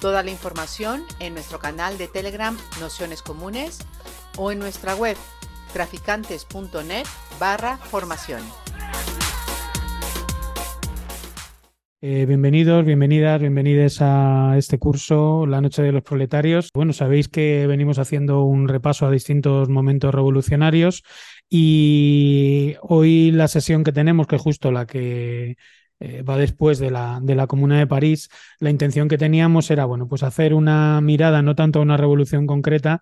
[0.00, 3.80] Toda la información en nuestro canal de Telegram Nociones Comunes
[4.38, 5.16] o en nuestra web
[5.74, 7.04] traficantes.net
[7.38, 8.40] barra formación.
[12.00, 16.70] Eh, bienvenidos, bienvenidas, bienvenidos a este curso, La Noche de los Proletarios.
[16.72, 21.02] Bueno, sabéis que venimos haciendo un repaso a distintos momentos revolucionarios
[21.50, 25.56] y hoy la sesión que tenemos, que es justo la que
[26.00, 29.84] eh, va después de la, de la Comuna de París, la intención que teníamos era,
[29.84, 33.00] bueno, pues hacer una mirada no tanto a una revolución concreta,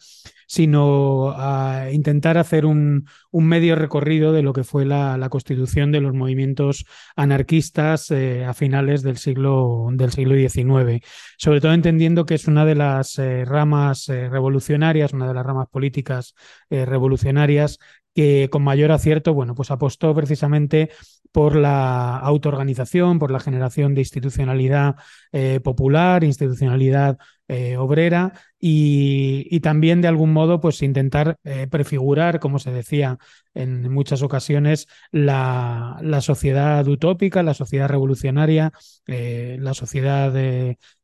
[0.48, 5.92] sino a intentar hacer un, un medio recorrido de lo que fue la, la constitución
[5.92, 11.00] de los movimientos anarquistas eh, a finales del siglo, del siglo XIX,
[11.36, 15.68] sobre todo entendiendo que es una de las eh, ramas revolucionarias, una de las ramas
[15.68, 16.34] políticas
[16.70, 17.78] revolucionarias
[18.14, 20.90] que con mayor acierto, bueno, pues apostó precisamente
[21.32, 24.96] por la autoorganización, por la generación de institucionalidad
[25.32, 32.58] eh, popular, institucionalidad eh, obrera y, también de algún modo pues intentar eh, prefigurar, como
[32.58, 33.18] se decía
[33.54, 38.72] en muchas ocasiones, la, sociedad utópica, la sociedad revolucionaria,
[39.06, 40.32] la sociedad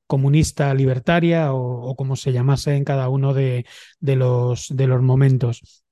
[0.07, 3.65] comunista libertaria o, como se llamase en cada uno de
[4.01, 5.84] los momentos.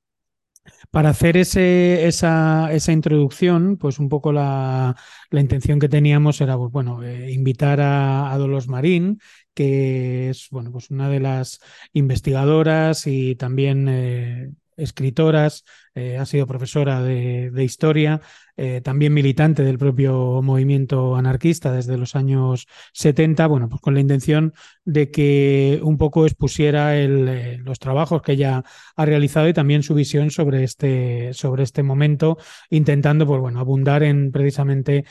[0.91, 4.95] Para hacer esa, esa, introducción, pues un poco la,
[5.31, 9.19] la intención que teníamos era, pues, bueno, eh, invitar a, a, Dolores Marín,
[9.55, 11.61] que es, bueno, pues una de las
[11.93, 18.23] investigadoras y también eh, escritoras, eh, ha sido profesora de, historia,
[18.57, 24.01] eh, también militante del propio movimiento anarquista desde los años 70, bueno, pues con la
[24.01, 28.65] intención de que un poco expusiera eh, los trabajos que ella
[28.97, 32.39] ha realizado y también su visión sobre este, sobre este momento,
[32.71, 35.05] intentando, pues bueno, abundar en precisamente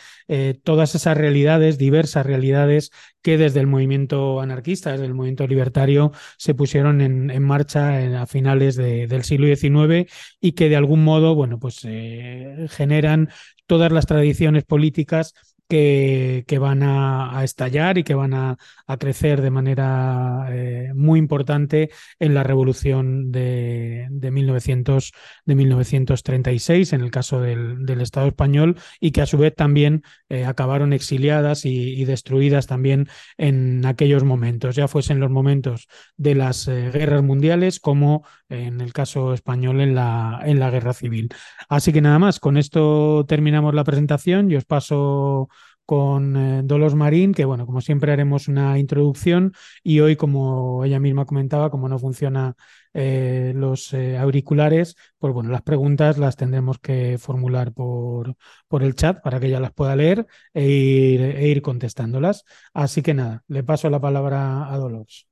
[0.63, 2.91] todas esas realidades, diversas realidades
[3.21, 8.75] que desde el movimiento anarquista, desde el movimiento libertario, se pusieron en, marcha a finales
[8.75, 13.29] de, del siglo XIX y que de algún modo, bueno, pues eh, generan
[13.67, 15.33] todas las tradiciones políticas
[15.71, 21.17] que, que van a, estallar y que van a, a crecer de manera eh, muy
[21.17, 21.89] importante
[22.19, 25.13] en la revolución de, de, 1900,
[25.45, 30.03] de 1936, en el caso del, del, Estado español, y que a su vez también
[30.27, 35.87] eh, acabaron exiliadas y, destruidas también en aquellos momentos, ya fuesen los momentos
[36.17, 41.29] de las guerras mundiales como en el caso español en la, en la guerra civil.
[41.69, 45.49] Así que nada más, con esto terminamos la presentación y os paso
[45.85, 49.53] con eh, Dolos Marín, que bueno, como siempre haremos una introducción
[49.83, 52.55] y hoy, como ella misma comentaba, como no funciona
[52.93, 58.35] eh, los eh, auriculares, pues bueno, las preguntas las tendremos que formular por,
[58.67, 62.45] por el chat para que ella las pueda leer e ir, e ir contestándolas.
[62.73, 65.30] Así que nada, le paso la palabra a Dolores.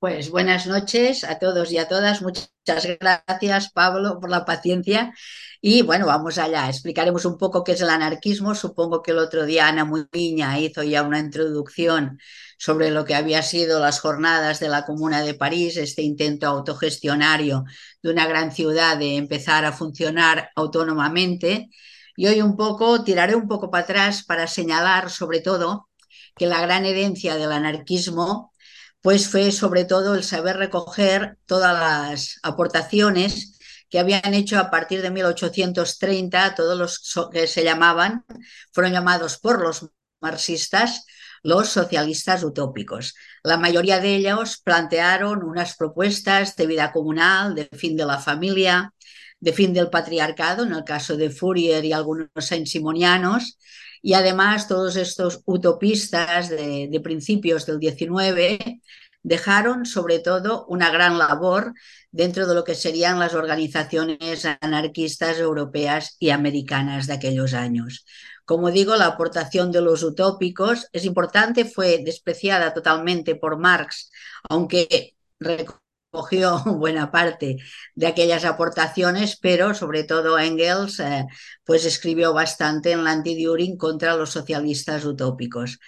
[0.00, 2.22] Pues buenas noches a todos y a todas.
[2.22, 2.50] Muchas
[2.98, 5.12] gracias, Pablo, por la paciencia.
[5.60, 6.68] Y bueno, vamos allá.
[6.70, 8.54] Explicaremos un poco qué es el anarquismo.
[8.54, 12.18] Supongo que el otro día Ana Muñiña hizo ya una introducción
[12.58, 17.64] sobre lo que había sido las jornadas de la Comuna de París, este intento autogestionario
[18.02, 21.68] de una gran ciudad de empezar a funcionar autónomamente.
[22.16, 25.90] Y hoy un poco tiraré un poco para atrás para señalar sobre todo
[26.36, 28.49] que la gran herencia del anarquismo
[29.02, 35.02] pues fue sobre todo el saber recoger todas las aportaciones que habían hecho a partir
[35.02, 38.24] de 1830, todos los que se llamaban,
[38.72, 39.90] fueron llamados por los
[40.20, 41.06] marxistas
[41.42, 43.14] los socialistas utópicos.
[43.42, 48.92] La mayoría de ellos plantearon unas propuestas de vida comunal, de fin de la familia,
[49.38, 53.58] de fin del patriarcado, en el caso de Fourier y algunos saint-simonianos,
[54.02, 58.80] y además todos estos utopistas de, principios del 19
[59.22, 61.74] dejaron sobre todo una gran labor
[62.10, 68.06] dentro de lo que serían las organizaciones anarquistas europeas y americanas de aquellos años.
[68.44, 74.10] Como digo, la aportación de los utópicos es importante, fue despreciada totalmente por Marx,
[74.48, 75.14] aunque
[76.12, 77.56] recogió buena parte
[77.94, 81.26] de aquellas aportaciones, pero sobre todo Engels eh,
[81.64, 85.78] pues escribió bastante en la anti-Düring contra los socialistas utópicos.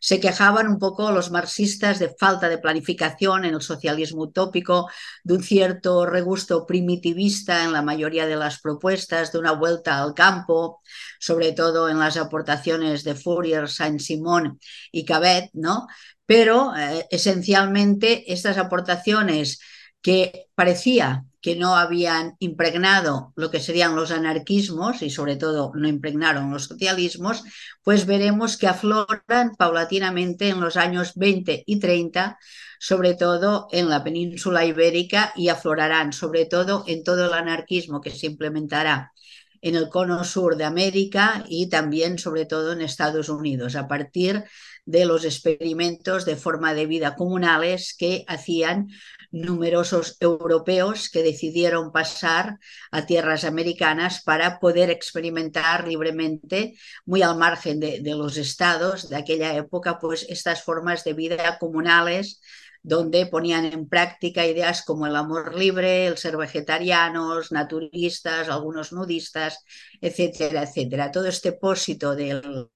[0.00, 4.88] Se quejaban un poco los marxistas de falta de planificación en el socialismo utópico,
[5.22, 10.14] de un cierto regusto primitivista en la mayoría de las propuestas, de una vuelta al
[10.14, 10.80] campo,
[11.20, 14.58] sobre todo en las aportaciones de Fourier, Saint-Simon
[14.90, 15.86] y Cabet, ¿no?
[16.24, 19.60] Pero eh, esencialmente estas aportaciones
[20.00, 25.88] que parecía que no habían impregnado lo que serían los anarquismos y sobre todo no
[25.88, 27.42] impregnaron los socialismos,
[27.82, 32.38] pues veremos que afloran paulatinamente en los años 20 y 30,
[32.78, 38.10] sobre todo en la península ibérica y aflorarán sobre todo en todo el anarquismo que
[38.10, 39.12] se implementará
[39.62, 44.44] en el cono sur de América y también sobre todo en Estados Unidos, a partir
[44.86, 48.88] de los experimentos de forma de vida comunales que hacían
[49.30, 52.58] numerosos europeos que decidieron pasar
[52.90, 56.74] a tierras americanas para poder experimentar libremente,
[57.04, 61.58] muy al margen de, de los estados de aquella época, pues estas formas de vida
[61.58, 62.40] comunales
[62.82, 69.64] donde ponían en práctica ideas como el amor libre, el ser vegetarianos, naturistas, algunos nudistas,
[70.00, 71.10] etcétera, etcétera.
[71.10, 72.68] Todo este pósito del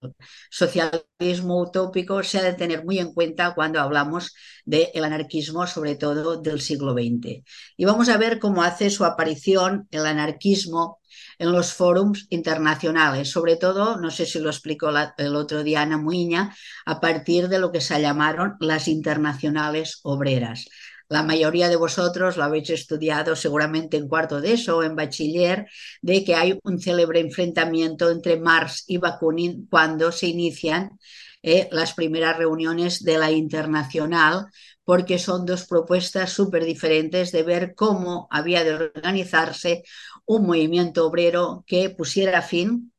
[0.51, 4.35] socialismo utópico se ha de tener muy en cuenta cuando hablamos
[4.65, 7.43] del anarquismo, sobre todo del siglo XX.
[7.77, 11.01] Y vamos a ver cómo hace su aparición el anarquismo
[11.39, 15.99] en los forums internacionales, sobre todo, no sé si lo explicó el otro día Ana
[15.99, 16.55] Muiña,
[16.87, 20.67] a partir de lo que se llamaron las internacionales obreras.
[21.09, 25.67] La mayoría de vosotros lo habéis estudiado seguramente en cuarto de eso o en bachiller,
[26.01, 30.99] de que hay un célebre enfrentamiento entre Marx y Bakunin cuando se inician
[31.43, 34.47] eh, las primeras reuniones de la internacional,
[34.83, 39.83] porque son dos propuestas súper diferentes de ver cómo había de organizarse
[40.27, 42.93] un movimiento obrero que pusiera fin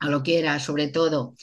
[0.00, 1.34] a lo que era sobre todo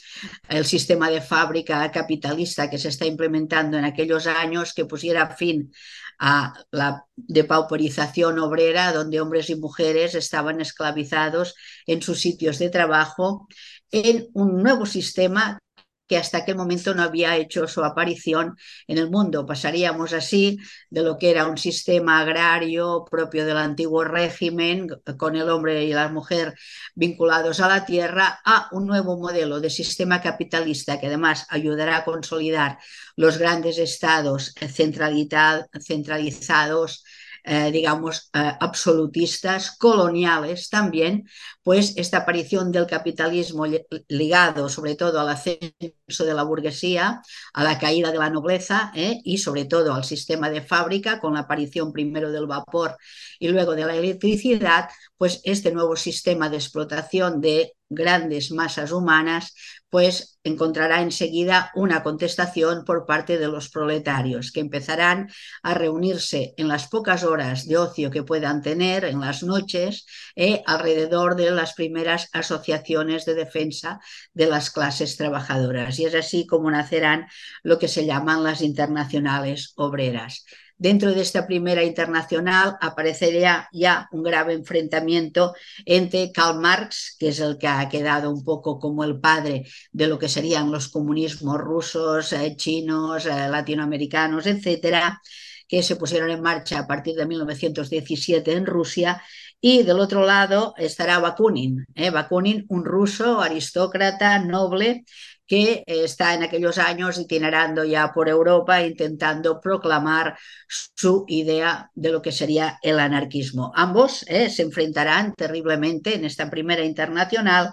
[0.48, 5.72] el sistema de fábrica capitalista que se está implementando en aquellos años, que pusiera fin
[6.18, 11.54] a la depauperización obrera, donde hombres y mujeres estaban esclavizados
[11.86, 13.46] en sus sitios de trabajo,
[13.92, 15.60] en un nuevo sistema
[16.08, 18.56] que hasta aquel momento no había hecho su aparición
[18.86, 19.46] en el mundo.
[19.46, 20.58] Pasaríamos así
[20.90, 25.92] de lo que era un sistema agrario propio del antiguo régimen, con el hombre y
[25.92, 26.54] la mujer
[26.94, 32.04] vinculados a la tierra, a un nuevo modelo de sistema capitalista que además ayudará a
[32.04, 32.78] consolidar
[33.16, 37.04] los grandes estados centralizados
[37.44, 41.26] eh, digamos, eh, absolutistas, coloniales también,
[41.68, 43.66] pues esta aparición del capitalismo
[44.08, 47.20] ligado sobre todo al ascenso de la burguesía,
[47.52, 51.34] a la caída de la nobleza eh, y sobre todo al sistema de fábrica, con
[51.34, 52.96] la aparición primero del vapor
[53.38, 54.88] y luego de la electricidad,
[55.18, 59.54] pues este nuevo sistema de explotación de grandes masas humanas,
[59.90, 65.28] pues encontrará enseguida una contestación por parte de los proletarios, que empezarán
[65.62, 70.06] a reunirse en las pocas horas de ocio que puedan tener, en las noches,
[70.36, 74.00] eh, alrededor de las primeras asociaciones de defensa
[74.32, 75.98] de las clases trabajadoras.
[75.98, 77.26] Y es así como nacerán
[77.62, 80.44] lo que se llaman las internacionales obreras.
[80.80, 87.40] Dentro de esta primera internacional aparecería ya un grave enfrentamiento entre Karl Marx, que es
[87.40, 91.58] el que ha quedado un poco como el padre de lo que serían los comunismos
[91.58, 95.20] rusos, eh, chinos, eh, latinoamericanos, etcétera,
[95.66, 99.20] que se pusieron en marcha a partir de 1917 en Rusia.
[99.60, 102.10] Y del otro lado estará Bakunin, ¿eh?
[102.10, 105.04] Bakunin, un ruso aristócrata, noble,
[105.48, 110.38] que está en aquellos años itinerando ya por Europa intentando proclamar
[110.68, 113.72] su idea de lo que sería el anarquismo.
[113.74, 117.72] Ambos eh, se enfrentarán terriblemente en esta primera internacional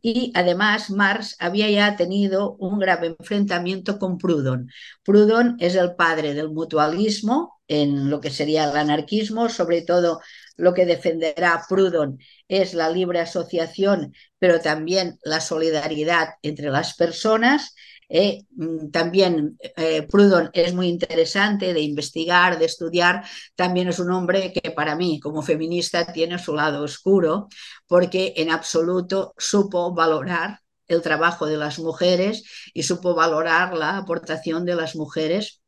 [0.00, 4.70] y además Marx había ya tenido un grave enfrentamiento con Proudhon.
[5.04, 10.20] Proudhon es el padre del mutualismo en lo que sería el anarquismo, sobre todo
[10.56, 17.74] lo que defenderá Proudhon es la libre asociación, pero también la solidaridad entre las personas.
[18.08, 23.24] Eh, mm, también eh, Proudhon es muy interesante de investigar, de estudiar.
[23.54, 27.48] También es un hombre que para mí, como feminista, tiene su lado oscuro,
[27.86, 34.64] porque en absoluto supo valorar el trabajo de las mujeres y supo valorar la aportación
[34.64, 35.60] de las mujeres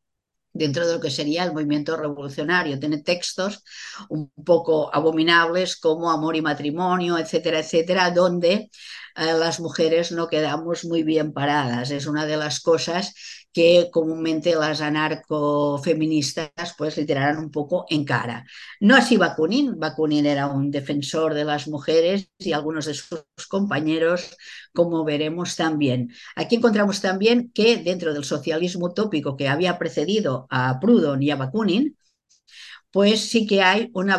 [0.51, 2.79] dentro de lo que sería el movimiento revolucionario.
[2.79, 3.63] Tiene textos
[4.09, 8.69] un poco abominables como Amor y Matrimonio, etcétera, etcétera, donde
[9.15, 11.91] eh, las mujeres no quedamos muy bien paradas.
[11.91, 13.13] Es una de las cosas
[13.51, 18.45] que comúnmente las anarcofeministas pues le tirarán un poco en cara.
[18.79, 19.79] No así Bakunin.
[19.79, 24.37] Bakunin era un defensor de las mujeres y algunos de sus compañeros,
[24.73, 26.11] como veremos también.
[26.35, 31.35] Aquí encontramos también que dentro del socialismo utópico que había precedido a Proudhon y a
[31.35, 31.97] Bakunin,
[32.91, 34.17] pues sí que hay una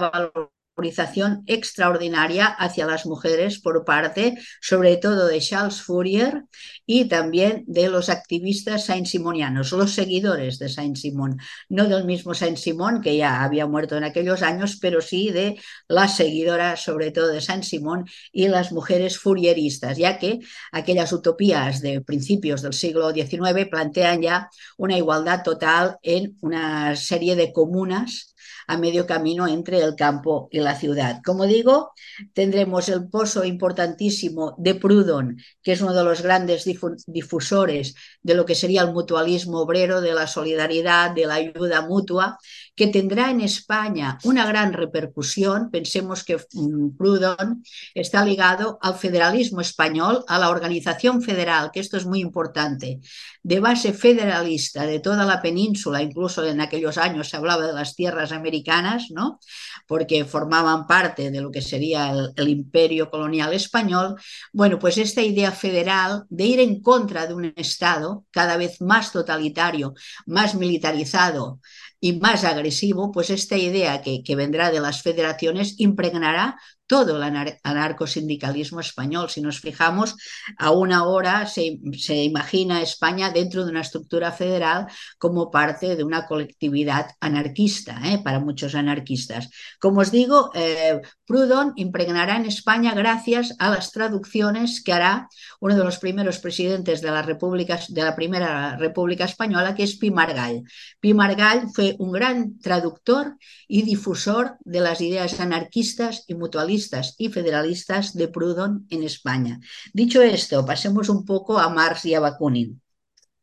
[1.47, 6.45] extraordinaria hacia las mujeres por parte, sobre todo, de Charles Fourier
[6.87, 13.17] y también de los activistas saint-simonianos, los seguidores de Saint-Simon, no del mismo Saint-Simon, que
[13.17, 18.07] ya había muerto en aquellos años, pero sí de las seguidoras, sobre todo de Saint-Simon,
[18.33, 20.41] y las mujeres fourieristas, ya que
[20.73, 27.37] aquellas utopías de principios del siglo XIX plantean ya una igualdad total en una serie
[27.37, 28.35] de comunas
[28.67, 31.21] a medio camino entre el campo y la ciudad.
[31.25, 31.93] Como digo,
[32.33, 36.65] tendremos el pozo importantísimo de Proudhon, que es uno de los grandes
[37.07, 42.39] difusores de lo que sería el mutualismo obrero, de la solidaridad, de la ayuda mutua,
[42.81, 45.71] que tendrá en España una gran repercusión.
[45.71, 51.99] Pensemos que mm, Proudhon está ligado al federalismo español, a la organización federal, que esto
[51.99, 53.01] es muy importante,
[53.43, 57.95] de base federalista de toda la península, incluso en aquellos años se hablaba de las
[57.95, 59.41] tierras americanas ¿no?
[59.87, 64.17] porque formaban parte de lo que sería el, el imperio colonial español,
[64.55, 69.13] bueno, pues esta idea federal de ir en contra de un Estado cada vez más
[69.13, 69.93] totalitario,
[70.25, 71.61] más militarizado,
[72.01, 76.59] y más agresivo, pues esta idea que, vendrá de las federaciones impregnará
[76.91, 79.31] todo el anarcosindicalismo español.
[79.31, 80.17] Si nos fijamos,
[80.59, 86.27] aún ahora se, se, imagina España dentro de una estructura federal como parte de una
[86.27, 88.19] colectividad anarquista, ¿eh?
[88.25, 89.51] para muchos anarquistas.
[89.79, 95.29] Como os digo, eh, Proudhon impregnará en España gracias a las traducciones que hará
[95.61, 99.95] uno de los primeros presidentes de la, República, de la Primera República Española, que es
[99.95, 100.65] Pi Margall.
[100.99, 103.37] Pi Margall fue un gran traductor
[103.69, 106.80] y difusor de las ideas anarquistas y mutualistas
[107.19, 109.61] y federalistas de Proudhon en España.
[109.93, 112.81] Dicho esto, pasemos un poco a Marx y a Bakunin.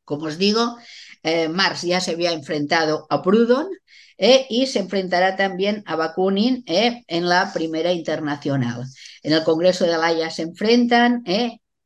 [0.04, 0.78] Como os digo,
[1.24, 3.68] eh, Marx ya se había enfrentado a Proudhon
[4.18, 8.86] eh, y se enfrentará también a Bakunin eh, en la primera internacional.
[9.22, 11.24] En el Congreso de La se enfrentan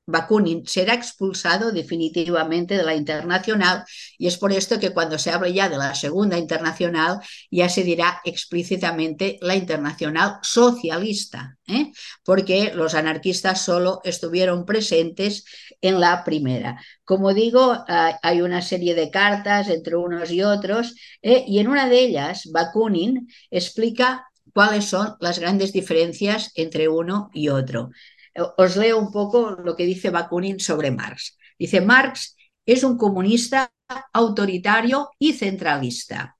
[0.05, 3.83] Bakunin será expulsado definitivamente de la internacional
[4.17, 7.83] y es por esto que cuando se hable ya de la segunda internacional ya se
[7.83, 11.91] dirá explícitamente la internacional socialista, ¿eh?
[12.23, 15.45] porque los anarquistas solo estuvieron presentes
[15.81, 16.81] en la primera.
[17.03, 21.43] Como digo, hay una serie de cartas entre unos y otros ¿eh?
[21.47, 27.49] y en una de ellas Bakunin explica cuáles son las grandes diferencias entre uno y
[27.49, 27.91] otro.
[28.35, 31.37] Os leo un poco lo que dice Bakunin sobre Marx.
[31.57, 32.35] Dice, Marx
[32.65, 33.71] es un comunista
[34.13, 36.37] autoritario y centralista.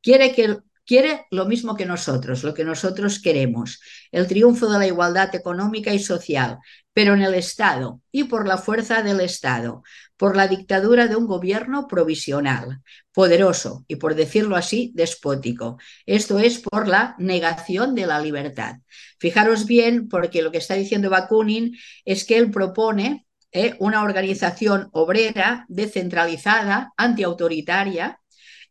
[0.00, 4.86] Quiere, que, quiere lo mismo que nosotros, lo que nosotros queremos, el triunfo de la
[4.86, 6.58] igualdad económica y social,
[6.92, 9.82] pero en el Estado y por la fuerza del Estado,
[10.16, 15.78] por la dictadura de un gobierno provisional, poderoso y, por decirlo así, despótico.
[16.06, 18.76] Esto es por la negación de la libertad.
[19.18, 24.88] Fijaros bien, porque lo que está diciendo Bakunin es que él propone eh, una organización
[24.92, 28.18] obrera descentralizada, antiautoritaria,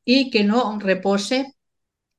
[0.03, 1.53] y que no repose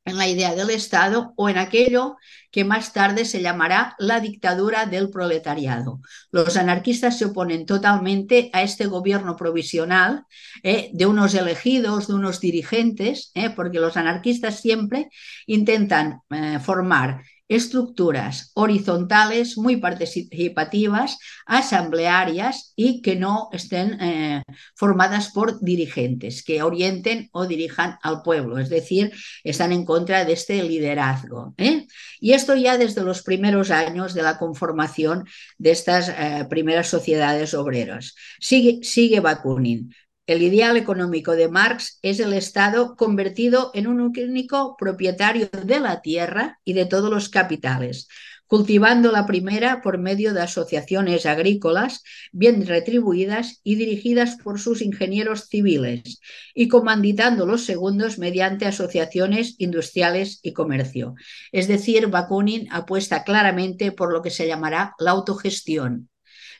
[0.04, 2.16] en la idea del Estado o en aquello
[2.50, 6.00] que más tarde se llamará la dictadura del proletariado.
[6.30, 10.26] Los anarquistas se oponen totalmente a este gobierno provisional
[10.62, 15.08] eh, de unos elegidos, de unos dirigentes, eh, porque los anarquistas siempre
[15.46, 17.22] intentan eh, formar
[17.54, 24.42] estructuras horizontales muy participativas, asamblearias y que no estén eh,
[24.74, 29.12] formadas por dirigentes, que orienten o dirijan al pueblo, es decir,
[29.44, 31.54] están en contra de este liderazgo.
[31.58, 31.86] ¿eh?
[32.20, 35.26] Y esto ya desde los primeros años de la conformación
[35.58, 38.14] de estas eh, primeras sociedades obreras.
[38.40, 39.94] Sigue, sigue Bakunin.
[40.24, 46.00] El ideal económico de Marx es el Estado convertido en un único propietario de la
[46.00, 48.06] tierra y de todos los capitales,
[48.46, 55.48] cultivando la primera por medio de asociaciones agrícolas bien retribuidas y dirigidas por sus ingenieros
[55.48, 56.20] civiles,
[56.54, 61.16] y comanditando los segundos mediante asociaciones industriales y comercio.
[61.50, 66.10] Es decir, Bakunin apuesta claramente por lo que se llamará la autogestión,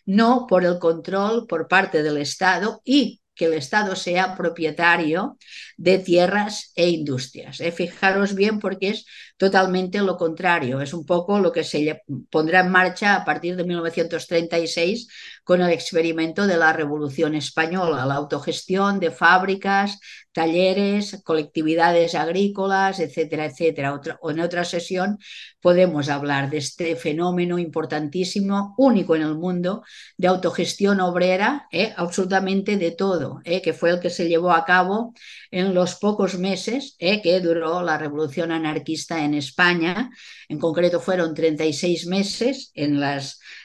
[0.04, 5.38] no por el control por parte del Estado y que el Estado sea propietario
[5.76, 7.60] de tierras e industrias.
[7.60, 7.72] ¿eh?
[7.72, 12.70] Fijaros bien porque es totalmente lo contrario, es un poco lo que se pondrá en
[12.70, 15.08] marcha a partir de 1936
[15.44, 19.98] con el experimento de la Revolución Española, la autogestión de fábricas,
[20.32, 24.00] talleres, colectividades agrícolas, etcétera, etcétera.
[24.22, 25.18] en otra sesión
[25.60, 29.84] podemos hablar de este fenómeno importantísimo, único en el mundo,
[30.16, 31.92] de autogestión obrera, ¿eh?
[31.96, 33.62] absolutamente de todo, ¿eh?
[33.62, 35.12] que fue el que se llevó a cabo
[35.50, 37.20] en los pocos meses ¿eh?
[37.22, 40.10] que duró la revolución anarquista en España.
[40.52, 43.00] En concreto fueron 36 meses en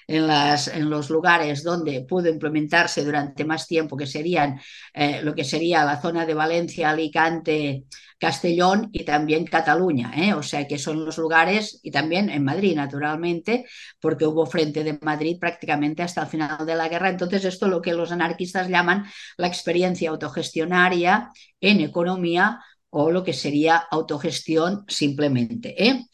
[0.08, 4.58] en los lugares donde pudo implementarse durante más tiempo, que serían
[4.94, 7.84] eh, lo que sería la zona de Valencia, Alicante,
[8.18, 10.34] Castellón y también Cataluña, ¿eh?
[10.34, 13.66] o sea que son los lugares, y también en Madrid, naturalmente,
[14.00, 17.10] porque hubo frente de Madrid prácticamente hasta el final de la guerra.
[17.10, 19.04] Entonces, esto es lo que los anarquistas llaman
[19.36, 25.76] la experiencia autogestionaria en economía o lo que sería autogestión simplemente.
[25.86, 26.06] ¿eh?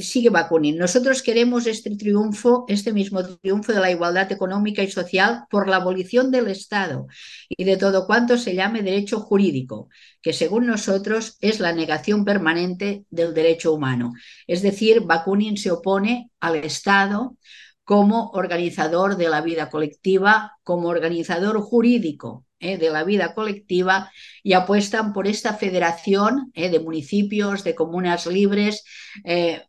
[0.00, 0.76] Sigue Bakunin.
[0.78, 5.76] Nosotros queremos este triunfo, este mismo triunfo de la igualdad económica y social por la
[5.76, 7.06] abolición del Estado
[7.48, 9.88] y de todo cuanto se llame derecho jurídico,
[10.22, 14.12] que según nosotros es la negación permanente del derecho humano.
[14.46, 17.36] Es decir, Bakunin se opone al Estado
[17.84, 24.10] como organizador de la vida colectiva, como organizador jurídico eh, de la vida colectiva
[24.42, 28.82] y apuestan por esta federación eh, de municipios, de comunas libres,
[29.24, 29.62] eh,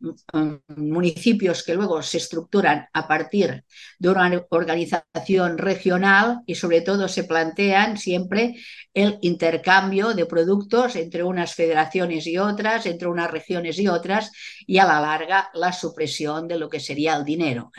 [0.74, 3.65] municipios que luego se estructuran a partir
[4.00, 8.56] de una organización regional y sobre todo se plantean siempre
[8.94, 14.32] el intercambio de productos entre unas federaciones y otras, entre unas regiones y otras
[14.65, 17.70] y a la larga la supresión de lo que sería el dinero.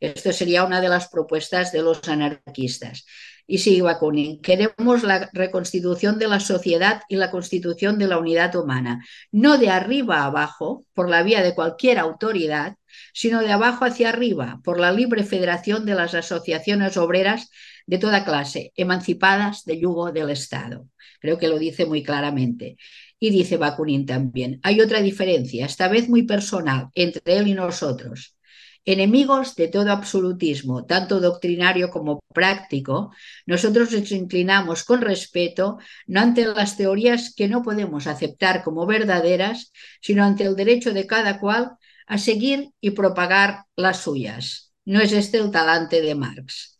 [0.00, 3.04] Esto sería una de las propuestas de los anarquistas.
[3.52, 8.54] Y sigue Bakunin, queremos la reconstitución de la sociedad y la constitución de la unidad
[8.54, 12.76] humana, no de arriba a abajo, por la vía de cualquier autoridad,
[13.12, 17.50] sino de abajo hacia arriba, por la libre federación de las asociaciones obreras
[17.86, 20.86] de toda clase, emancipadas del yugo del Estado.
[21.20, 22.76] Creo que lo dice muy claramente.
[23.18, 28.36] Y dice Bakunin también, hay otra diferencia, esta vez muy personal, entre él y nosotros.
[28.84, 33.12] Enemigos de todo absolutismo, tanto doctrinario como práctico,
[33.46, 39.72] nosotros nos inclinamos con respeto no ante las teorías que no podemos aceptar como verdaderas,
[40.00, 41.72] sino ante el derecho de cada cual
[42.06, 44.72] a seguir y propagar las suyas.
[44.84, 46.79] No es este el talante de Marx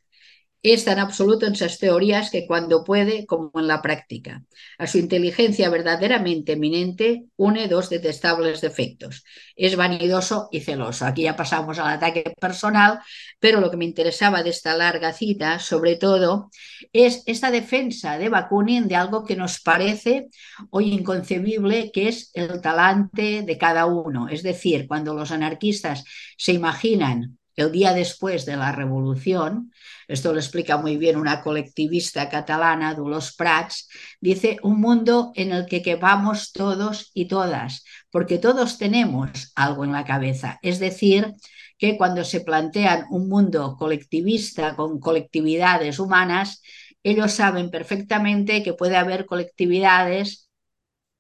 [0.63, 4.45] es tan absoluto en sus teorías que cuando puede, como en la práctica.
[4.79, 9.25] A su inteligencia verdaderamente eminente une dos detestables defectos.
[9.57, 11.07] Es vanidoso y celoso.
[11.07, 13.01] Aquí ya pasamos al ataque personal,
[13.39, 16.51] pero lo que me interesaba de esta larga cita, sobre todo,
[16.93, 20.29] es esta defensa de Bakunin de algo que nos parece
[20.69, 24.29] hoy inconcebible, que es el talante de cada uno.
[24.29, 26.05] Es decir, cuando los anarquistas
[26.37, 29.73] se imaginan el día después de la revolución,
[30.09, 33.89] esto lo explica muy bien una colectivista catalana, Dolors Prats,
[34.21, 39.93] dice un mundo en el que quepamos todos y todas, porque todos tenemos algo en
[39.93, 40.59] la cabeza.
[40.63, 41.35] Es decir,
[41.79, 46.63] que cuando se plantean un mundo colectivista con colectividades humanas,
[47.03, 50.51] ellos saben perfectamente que puede haber colectividades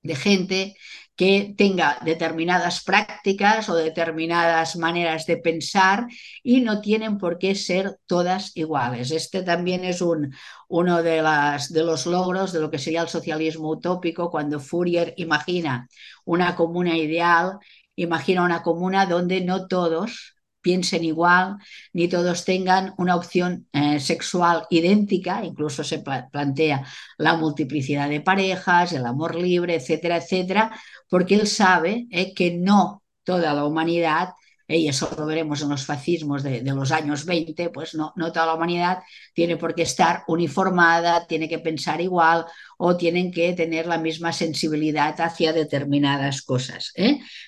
[0.03, 0.77] de gente
[1.20, 6.06] que tenga determinadas prácticas o determinadas maneras de pensar
[6.42, 9.11] y no tienen por qué ser todas iguales.
[9.11, 10.35] Este también es un,
[10.68, 15.12] uno de, las, de los logros de lo que sería el socialismo utópico, cuando Fourier
[15.18, 15.88] imagina
[16.24, 17.59] una comuna ideal,
[17.96, 21.57] imagina una comuna donde no todos piensen igual,
[21.92, 26.85] ni todos tengan una opción eh, sexual idéntica, incluso se plantea
[27.18, 30.73] la multiplicidad de parejas, el amor libre, etcétera, etcétera,
[31.09, 34.31] porque él sabe eh, que no toda la humanidad
[34.68, 38.12] eh, y eso lo veremos en los fascismos de, de, los años 20, pues no,
[38.16, 38.99] no toda la humanidad
[39.35, 42.44] tiene por qué estar uniformada, tiene que pensar igual
[42.79, 46.92] o tienen que tener la misma sensibilidad hacia determinadas cosas.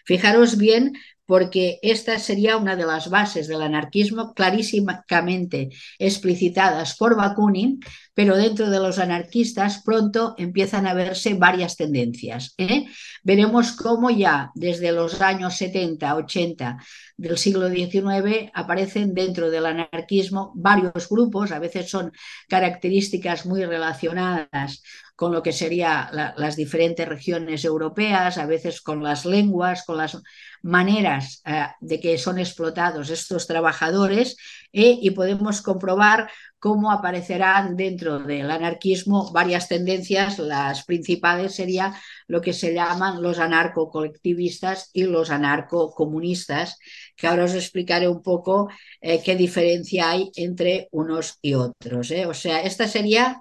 [0.04, 0.94] Fijaros bien
[1.32, 7.80] porque esta sería una de las bases del anarquismo clarísimamente explicitadas por Bakunin,
[8.12, 12.52] pero dentro de los anarquistas pronto empiezan a verse varias tendencias.
[12.58, 12.84] ¿eh?
[13.22, 16.76] Veremos cómo ya desde los años 70, 80
[17.16, 22.12] del siglo XIX aparecen dentro del anarquismo varios grupos, a veces son
[22.46, 24.82] características muy relacionadas
[25.22, 29.96] con lo que serían la, las diferentes regiones europeas, a veces con las lenguas, con
[29.96, 30.20] las
[30.62, 34.36] maneras eh, de que son explotados estos trabajadores
[34.72, 34.98] ¿eh?
[35.00, 40.40] y podemos comprobar cómo aparecerán dentro del anarquismo varias tendencias.
[40.40, 41.94] Las principales serían
[42.26, 46.78] lo que se llaman los anarco-colectivistas y los anarco-comunistas,
[47.14, 48.68] que ahora os explicaré un poco
[49.00, 52.12] eh, qué diferencia hay entre unos y otros.
[52.26, 53.40] O sea, esta sería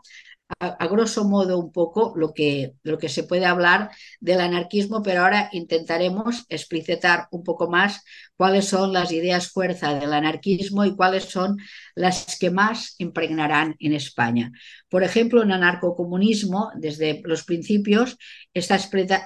[0.59, 5.23] a, grosso modo un poco lo que, lo que se puede hablar del anarquismo, pero
[5.23, 8.03] ahora intentaremos explicitar un poco más
[8.35, 11.57] cuáles son las ideas fuerza del anarquismo y cuáles son
[11.95, 14.51] las que más impregnarán en España.
[14.91, 18.17] Por ejemplo, en anarcocomunismo, desde los principios,
[18.53, 18.75] está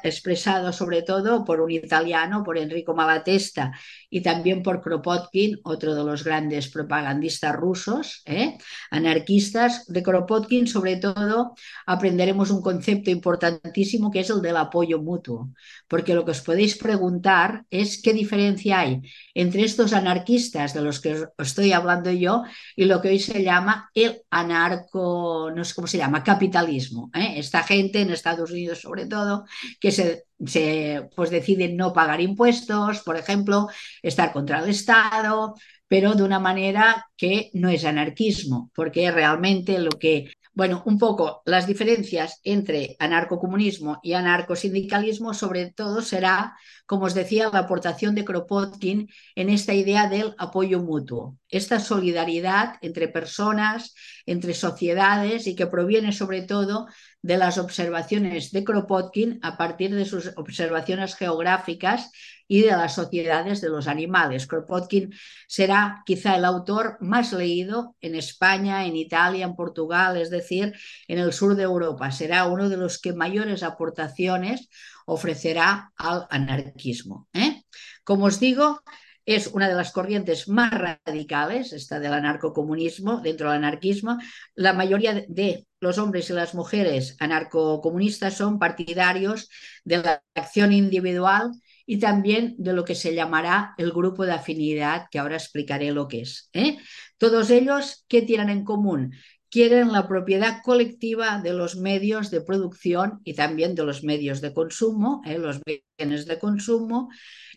[0.03, 3.71] expresado sobre todo por un italiano, por Enrico Malatesta
[4.07, 8.59] y también por Kropotkin, otro de los grandes propagandistas rusos, ¿eh?
[8.91, 9.87] anarquistas.
[9.87, 11.55] De Kropotkin, sobre todo,
[11.87, 15.49] aprenderemos un concepto importantísimo que es el del apoyo mutuo,
[15.87, 19.01] porque lo que os podéis preguntar es qué diferencia hay
[19.33, 22.43] entre estos anarquistas de los que os estoy hablando yo
[22.75, 27.09] y lo que hoy se llama el anarco, no sé cómo se llama, capitalismo.
[27.13, 27.35] ¿eh?
[27.37, 29.45] Esta gente en Estados Unidos sobre todo,
[29.79, 33.67] que se, se pues deciden no pagar impuestos, por ejemplo,
[34.01, 35.55] estar contra el Estado,
[35.87, 41.41] pero de una manera que no es anarquismo, porque realmente lo que bueno, un poco
[41.45, 46.55] las diferencias entre anarcocomunismo y anarcosindicalismo, sobre todo será,
[46.85, 52.75] como os decía, la aportación de Kropotkin en esta idea del apoyo mutuo, esta solidaridad
[52.81, 53.95] entre personas,
[54.25, 56.87] entre sociedades y que proviene sobre todo
[57.21, 62.11] de las observaciones de Kropotkin a partir de sus observaciones geográficas
[62.47, 64.45] y de las sociedades de los animales.
[64.45, 65.11] Kropotkin
[65.47, 70.73] será quizá el autor más leído en España, en Italia, en Portugal, es decir,
[71.07, 72.11] en el sur de Europa.
[72.11, 74.69] Será uno de los que mayores aportaciones
[75.05, 77.27] ofrecerá al anarquismo.
[77.33, 77.63] ¿eh?
[78.03, 78.81] Como os digo,
[79.25, 84.19] es una de las corrientes más radicales, esta del anarcocomunismo, dentro del anarquismo.
[84.53, 89.49] La mayoría de los hombres y las mujeres anarcocomunistas son partidarios
[89.83, 91.51] de la acción individual
[91.87, 96.07] y también de lo que se llamará el grupo de afinidad, que ahora explicaré lo
[96.07, 96.49] que es.
[96.53, 96.77] ¿eh?
[97.17, 99.13] Todos ellos, ¿qué tienen en común?
[99.55, 104.53] Quieren la propiedad colectiva de los medios de producción y también de los medios de
[104.53, 105.37] consumo, ¿eh?
[105.37, 107.07] los bienes de consumo.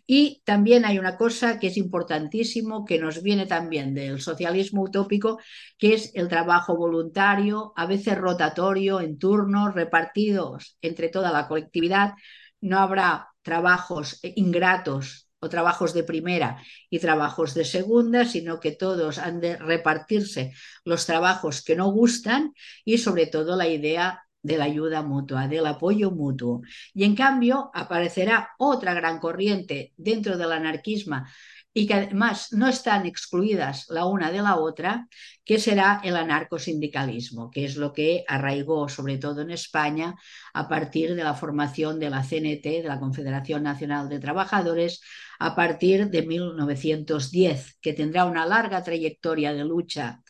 [0.07, 5.41] Y también hay una cosa que es importantísimo, que nos viene también del socialismo utópico,
[5.77, 12.13] que es el trabajo voluntario, a veces rotatorio, en turnos, repartidos entre toda la colectividad.
[12.61, 19.19] No habrá trabajos ingratos o trabajos de primera y trabajos de segunda, sino que todos
[19.19, 20.53] han de repartirse
[20.85, 25.67] los trabajos que no gustan y sobre todo la idea de la ayuda mutua, del
[25.67, 26.63] apoyo mutuo.
[26.95, 31.25] Y en cambio aparecerá otra gran corriente dentro del anarquismo
[31.73, 35.07] y que además no están excluidas la una de la otra,
[35.45, 40.17] que será el anarcosindicalismo, que es lo que arraigó sobre todo en España
[40.55, 45.01] a partir de la formación de la CNT, de la Confederación Nacional de Trabajadores,
[45.39, 50.23] a partir de 1910, que tendrá una larga trayectoria de lucha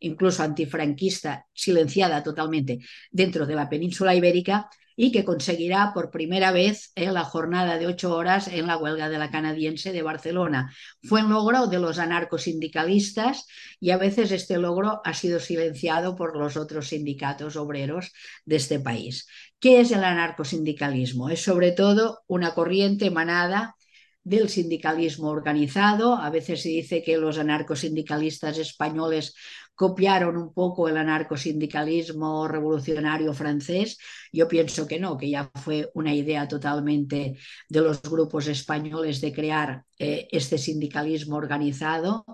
[0.00, 2.80] incluso antifranquista, silenciada totalmente
[3.10, 7.86] dentro de la península ibérica, y que conseguirá por primera vez en la jornada de
[7.86, 10.72] ocho horas en la huelga de la canadiense de Barcelona.
[11.02, 13.46] Fue un logro de los anarcosindicalistas
[13.78, 18.12] y a veces este logro ha sido silenciado por los otros sindicatos obreros
[18.46, 19.28] de este país.
[19.60, 21.28] ¿Qué es el anarcosindicalismo?
[21.28, 23.76] Es sobre todo una corriente emanada
[24.24, 26.16] del sindicalismo organizado.
[26.16, 29.34] A veces se dice que los anarcosindicalistas españoles
[29.76, 33.98] copiaron un poco el anarcosindicalismo revolucionario francés.
[34.32, 39.32] Yo pienso que no, que ya fue una idea totalmente de los grupos españoles de
[39.32, 42.24] crear eh, este sindicalismo organizado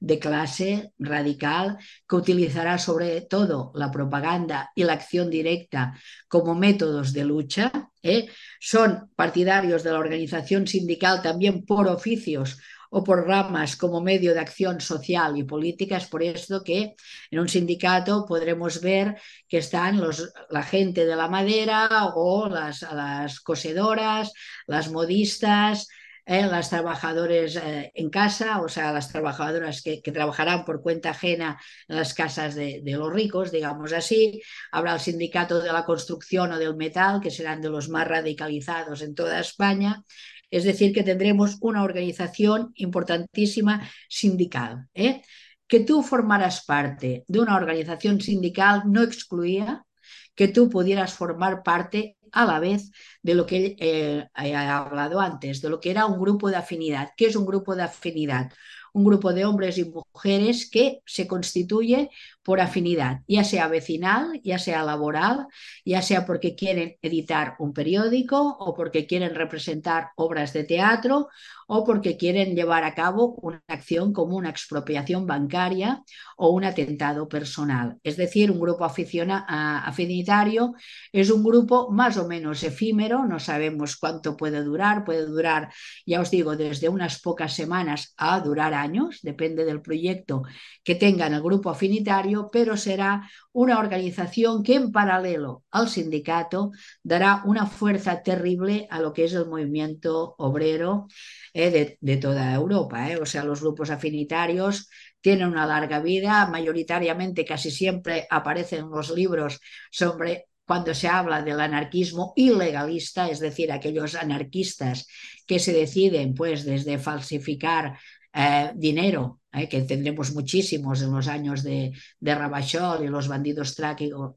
[0.00, 1.76] de clase radical
[2.08, 7.70] que utilizará sobre todo la propaganda y la acción directa como métodos de lucha.
[8.02, 8.28] ¿eh?
[8.60, 12.58] Son partidarios de la organización sindical también por oficios
[12.94, 15.96] o por ramas como medio de acción social y política.
[15.96, 16.94] Es por esto que
[17.30, 19.16] en un sindicato podremos ver
[19.48, 24.32] que están los, la gente de la madera o las, las cosedoras,
[24.66, 25.88] las modistas,
[26.26, 31.58] eh, las trabajadoras eh, en casa, o sea, las trabajadoras que, trabajarán por cuenta ajena
[31.88, 34.42] en las casas de, de, los ricos, digamos así.
[34.70, 39.00] Habrá el sindicato de la construcción o del metal, que serán de los más radicalizados
[39.00, 40.04] en toda España.
[40.52, 44.86] Es decir, que tendremos una organización importantísima sindical.
[44.92, 45.22] ¿eh?
[45.66, 49.86] Que tú formaras parte de una organización sindical no excluía
[50.34, 52.90] que tú pudieras formar parte a la vez
[53.22, 57.10] de lo que eh, he hablado antes, de lo que era un grupo de afinidad.
[57.16, 58.52] ¿Qué es un grupo de afinidad?
[58.92, 62.10] un grupo de hombres y mujeres que se constituye
[62.42, 65.46] por afinidad, ya sea vecinal, ya sea laboral,
[65.84, 71.28] ya sea porque quieren editar un periódico o porque quieren representar obras de teatro
[71.74, 76.02] o porque quieren llevar a cabo una acción como una expropiación bancaria
[76.36, 77.98] o un atentado personal.
[78.02, 80.74] Es decir, un grupo afinitario
[81.12, 85.72] es un grupo más o menos efímero, no sabemos cuánto puede durar, puede durar,
[86.04, 90.42] ya os digo, desde unas pocas semanas a durar años, depende del proyecto
[90.84, 97.42] que tengan el grupo afinitario, pero será una organización que en paralelo al sindicato dará
[97.44, 101.08] una fuerza terrible a lo que es el movimiento obrero
[101.54, 103.10] eh, de, toda Europa.
[103.10, 103.16] Eh.
[103.18, 104.88] O sea, los grupos afinitarios
[105.20, 111.60] tienen una larga vida, mayoritariamente casi siempre aparecen los libros sobre cuando se habla del
[111.60, 115.06] anarquismo ilegalista, es decir, aquellos anarquistas
[115.46, 117.98] que se deciden pues desde falsificar
[118.34, 123.76] eh, dinero, eh, que tendremos muchísimos en los años de, de Rabachol y los bandidos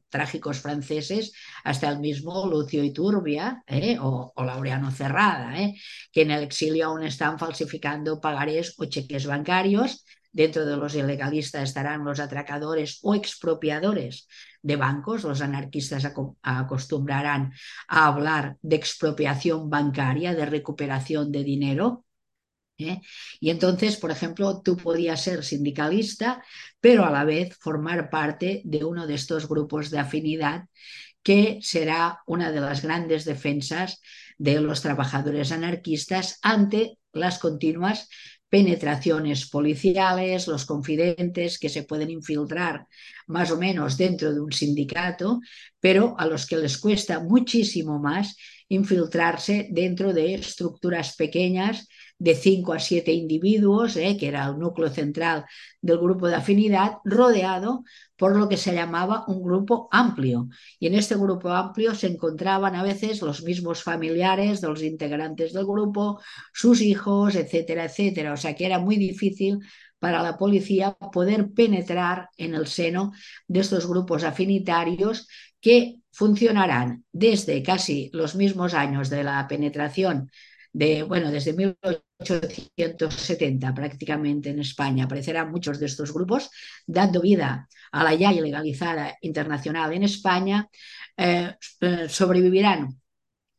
[0.08, 1.32] trágicos franceses,
[1.64, 5.54] hasta el mismo Lucio Iturbia eh, o, o, Laureano Cerrada,
[6.12, 10.04] que en el exilio aún están falsificando pagarés o cheques bancarios.
[10.32, 14.28] Dentro de los ilegalistas estarán los atracadores o expropiadores
[14.60, 15.24] de bancos.
[15.24, 16.06] Los anarquistas
[16.42, 17.54] acostumbrarán
[17.88, 22.05] a hablar de expropiación bancaria, de recuperación de dinero.
[22.78, 23.00] ¿Eh?
[23.40, 26.42] Y entonces, por ejemplo, tú podías ser sindicalista,
[26.80, 30.64] pero a la vez formar parte de uno de estos grupos de afinidad
[31.22, 34.00] que será una de las grandes defensas
[34.38, 38.08] de los trabajadores anarquistas ante las continuas
[38.48, 42.86] penetraciones policiales, los confidentes que se pueden infiltrar
[43.26, 45.40] más o menos dentro de un sindicato,
[45.80, 48.36] pero a los que les cuesta muchísimo más
[48.68, 54.88] infiltrarse dentro de estructuras pequeñas de 5 a 7 individuos, eh, que era el núcleo
[54.88, 55.44] central
[55.80, 57.84] del grupo de afinidad, rodeado
[58.16, 60.48] por lo que se llamaba un grupo amplio.
[60.78, 65.52] Y en este grupo amplio se encontraban a veces los mismos familiares de los integrantes
[65.52, 66.20] del grupo,
[66.52, 68.32] sus hijos, etcétera, etcétera.
[68.32, 69.58] O sea que era muy difícil
[69.98, 73.12] para la policía poder penetrar en el seno
[73.48, 75.28] de estos grupos afinitarios
[75.60, 80.30] que funcionarán desde casi los mismos años de la penetración
[80.72, 81.54] de, bueno, desde
[82.18, 85.04] 1870 prácticamente en España.
[85.04, 86.50] Aparecerán muchos de estos grupos,
[86.86, 90.68] dando vida a la ya ilegalizada internacional en España,
[91.16, 93.00] eh, eh, sobrevivirán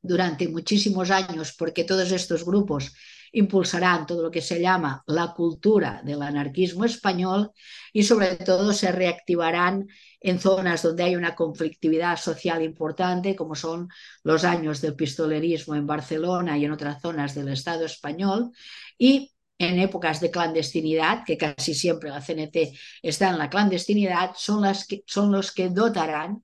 [0.01, 2.93] durante muchísimos años porque todos estos grupos
[3.37, 7.51] impulsarán todo lo que se llama la cultura del anarquismo español
[7.93, 9.87] y sobre todo se reactivarán
[10.19, 13.89] en zonas donde hay una conflictividad social importante, como son
[14.23, 18.51] los años del pistolerismo en Barcelona y en otras zonas del Estado español,
[18.97, 22.73] y en épocas de clandestinidad, que casi siempre la CNT
[23.03, 26.43] está en la clandestinidad, son, las que, son los que dotarán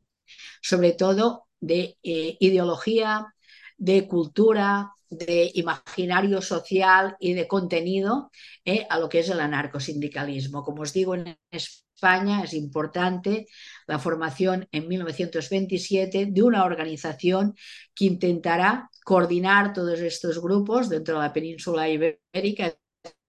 [0.62, 3.34] sobre todo de eh, ideología,
[3.78, 8.32] de cultura, de imaginario social y de contenido
[8.65, 10.63] eh, a lo que es el anarcosindicalismo.
[10.63, 13.47] Como os digo, en España es importante
[13.88, 17.56] la formación en 1927 de una organización
[17.95, 22.76] que intentará coordinar todos estos grupos dentro de la península ibérica,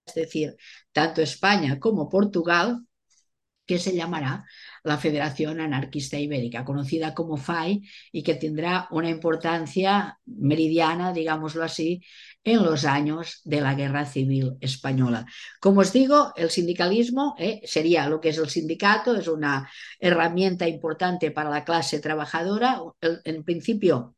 [0.05, 0.55] es decir,
[0.91, 2.85] tanto España como Portugal,
[3.65, 4.45] que se llamará
[4.85, 12.01] la Federación Anarquista Ibérica, conocida como FAI, y que tendrá una importancia meridiana, digámoslo así,
[12.43, 15.25] en los años de la Guerra Civil Española.
[15.59, 19.69] Como os digo, el sindicalismo eh, sería lo que es el sindicato, es una
[19.99, 22.79] herramienta importante para la clase trabajadora.
[23.01, 24.14] en principio,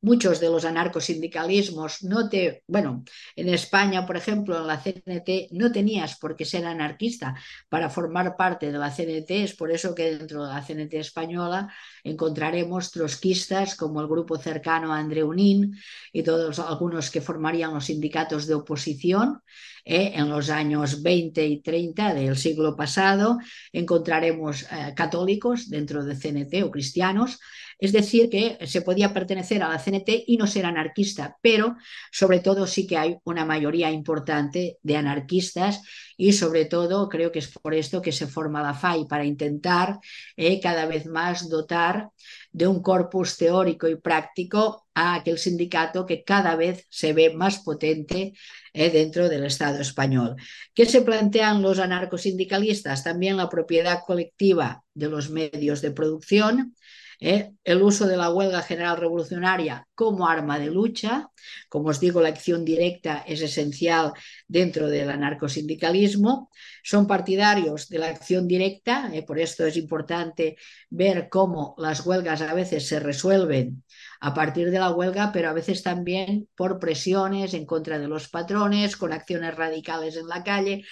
[0.00, 3.04] Muchos de los anarcosindicalismos no te, bueno,
[3.36, 7.34] en España, por ejemplo, en la CNT no tenías por qué ser anarquista
[7.68, 11.72] para formar parte de la CNT, es por eso que dentro de la CNT española
[12.04, 15.76] encontraremos trotskistas como el grupo cercano a André Unín
[16.12, 19.42] y todos algunos que formarían los sindicatos de oposición
[19.84, 23.38] eh, en los años 20 y 30 del siglo pasado.
[23.72, 27.38] Encontraremos eh, católicos dentro de CNT o cristianos
[27.78, 31.76] es decir, que se podía pertenecer a la CNT y no ser anarquista, pero
[32.10, 35.82] sobre todo sí que hay una mayoría importante de anarquistas
[36.16, 40.00] y sobre todo creo que es por esto que se forma la FAI, para intentar
[40.36, 42.10] eh, cada vez más dotar
[42.50, 47.60] de un corpus teórico y práctico a aquel sindicato que cada vez se ve más
[47.60, 48.32] potente
[48.72, 50.34] eh, dentro del Estado español.
[50.74, 53.04] ¿Qué se plantean los anarcosindicalistas?
[53.04, 56.74] También la propiedad colectiva de los medios de producción,
[57.20, 57.52] ¿eh?
[57.64, 61.30] el uso de la huelga general revolucionaria como arma de lucha.
[61.68, 64.12] Como os digo, la acción directa es esencial
[64.46, 66.50] dentro del anarcosindicalismo.
[66.82, 69.22] Son partidarios de la acción directa, ¿eh?
[69.22, 70.56] por esto es importante
[70.90, 73.84] ver cómo las huelgas a veces se resuelven
[74.20, 78.28] a partir de la huelga, pero a veces también por presiones en contra de los
[78.28, 80.84] patrones, con acciones radicales en la calle,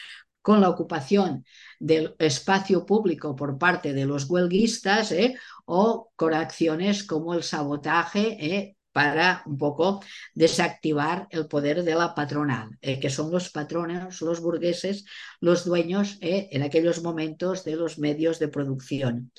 [0.47, 1.45] con la ocupación
[1.81, 5.37] del espacio público por parte de los huelguistas ¿eh?
[5.67, 8.77] O con acciones como el sabotaje ¿eh?
[8.93, 10.03] para un poco
[10.35, 15.05] desactivar el poder de la patronal, eh, que son los patrones, los burgueses,
[15.41, 19.33] los dueños eh, en aquellos momentos de los medios de producción.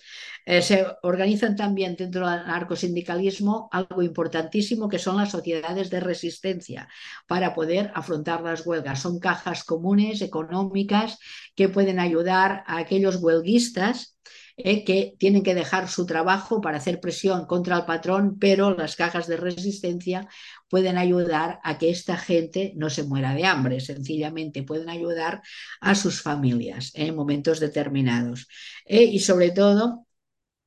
[0.46, 6.88] Se organizan también dentro del narcosindicalismo algo importantísimo que son las sociedades de resistencia
[7.28, 9.02] para poder afrontar las huelgas.
[9.02, 11.20] Son cajas comunes económicas
[11.54, 14.18] que pueden ayudar a aquellos huelguistas
[14.58, 19.28] que tienen que dejar su trabajo para hacer presión contra el patrón, pero las cajas
[19.28, 20.28] de resistencia
[20.68, 25.42] pueden ayudar a que esta gente no se muera de hambre, sencillamente pueden ayudar
[25.80, 28.48] a sus familias en momentos determinados.
[28.86, 30.08] Eh, y sobre todo,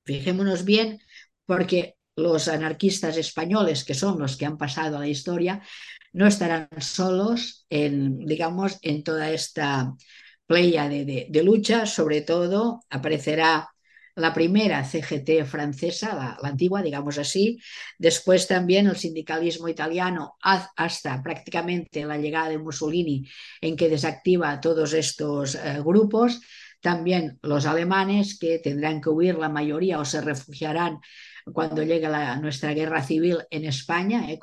[0.05, 1.01] fijémonos bien,
[1.45, 5.63] porque los anarquistas españoles, que son los que han pasado a la historia,
[6.13, 9.95] no estarán solos en, digamos, en toda esta
[10.47, 13.70] playa de, lucha, sobre todo aparecerá
[14.17, 17.59] la primera CGT francesa, la, antigua, digamos así,
[17.99, 23.27] después también el sindicalismo italiano hasta prácticamente la llegada de Mussolini
[23.61, 26.41] en que desactiva todos estos eh, grupos,
[26.81, 31.01] también los alemanes que tendrán que huir la mayoría o se refugiarán
[31.53, 34.39] cuando llegue la, nuestra guerra civil en España, eh,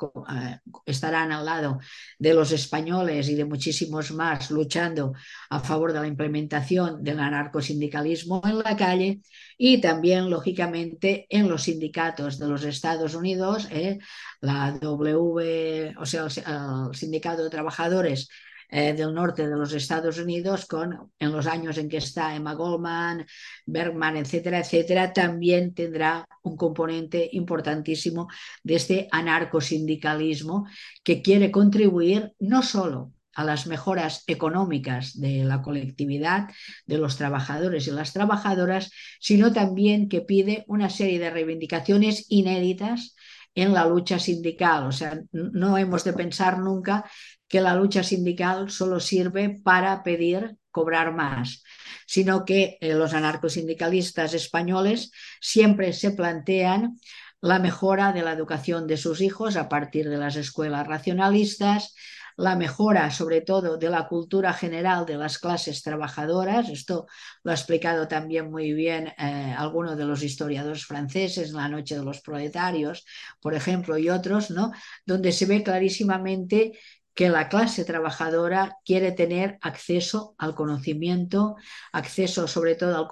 [0.86, 1.78] estarán al lado
[2.18, 5.12] de los españoles y de muchísimos más luchando
[5.50, 9.20] a favor de la implementación del anarcosindicalismo en la calle
[9.56, 13.98] y también, lógicamente, en los sindicatos de los Estados Unidos, eh,
[14.40, 18.28] la W, o sea, el, el sindicato de trabajadores
[18.68, 22.54] eh, del norte de los Estados Unidos, con, en los años en que está Emma
[22.54, 23.26] Goldman,
[23.66, 28.28] Bergman, etcétera, etcétera, también tendrá un componente importantísimo
[28.62, 30.66] de este anarcosindicalismo
[31.02, 36.48] que quiere contribuir no solo a las mejoras económicas de la colectividad,
[36.86, 43.14] de los trabajadores y las trabajadoras, sino también que pide una serie de reivindicaciones inéditas
[43.54, 44.86] en la lucha sindical.
[44.86, 47.08] O sea, no hemos de pensar nunca
[47.48, 51.64] que la lucha sindical solo sirve para pedir cobrar más,
[52.06, 56.98] sino que eh, los anarcosindicalistas españoles siempre se plantean
[57.40, 61.94] la mejora de la educación de sus hijos a partir de las escuelas racionalistas,
[62.36, 66.68] la mejora sobre todo de la cultura general de las clases trabajadoras.
[66.68, 67.06] Esto
[67.42, 72.04] lo ha explicado también muy bien eh, alguno de los historiadores franceses, La Noche de
[72.04, 73.04] los Proletarios,
[73.40, 74.70] por ejemplo, y otros, ¿no?
[75.04, 76.78] donde se ve clarísimamente
[77.18, 81.56] que la clase trabajadora quiere tener acceso al conocimiento,
[81.90, 83.08] acceso sobre todo al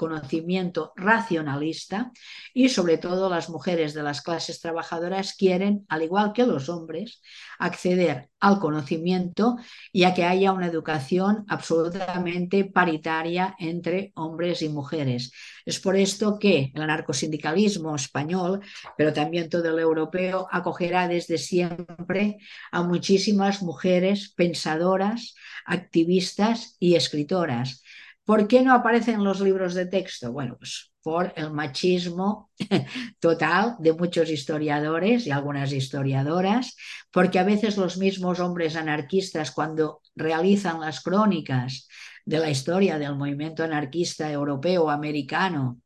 [0.00, 2.10] conocimiento racionalista
[2.54, 7.20] y sobre todo las mujeres de las clases trabajadoras quieren, al igual que los hombres,
[7.58, 9.58] acceder al conocimiento
[9.92, 15.32] y a que haya una educación absolutamente paritaria entre hombres y mujeres.
[15.66, 18.60] Es por esto que el anarcosindicalismo español,
[18.96, 22.38] pero también todo el europeo, acogerá desde siempre
[22.72, 25.34] a muchísimas mujeres pensadoras,
[25.66, 27.82] activistas y escritoras
[28.30, 30.30] ¿Por qué no aparecen en los libros de texto?
[30.30, 32.52] Bueno, pues por el machismo
[33.18, 36.76] total de muchos historiadores y algunas historiadoras,
[37.10, 41.88] porque a veces los mismos hombres anarquistas cuando realizan las crónicas
[42.24, 45.80] de la historia del movimiento anarquista europeo americano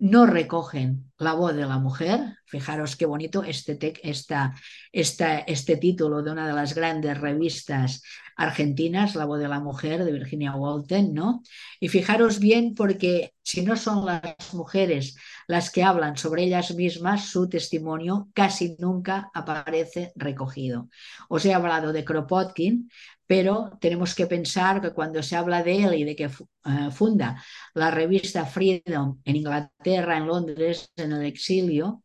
[0.00, 2.38] no recogen la voz de la mujer.
[2.54, 3.98] Fijaros qué bonito este,
[4.92, 8.00] este título de una de las grandes revistas
[8.36, 11.42] argentinas, La voz de la mujer de Virginia Walton, ¿no?
[11.80, 15.16] Y fijaros bien porque si no son las mujeres
[15.48, 20.88] las que hablan sobre ellas mismas, su testimonio casi nunca aparece recogido.
[21.28, 22.88] Os he hablado de Kropotkin,
[23.26, 27.42] pero tenemos que pensar que cuando se habla de él y de que uh, funda
[27.74, 32.03] la revista Freedom en Inglaterra, en Londres, en el exilio,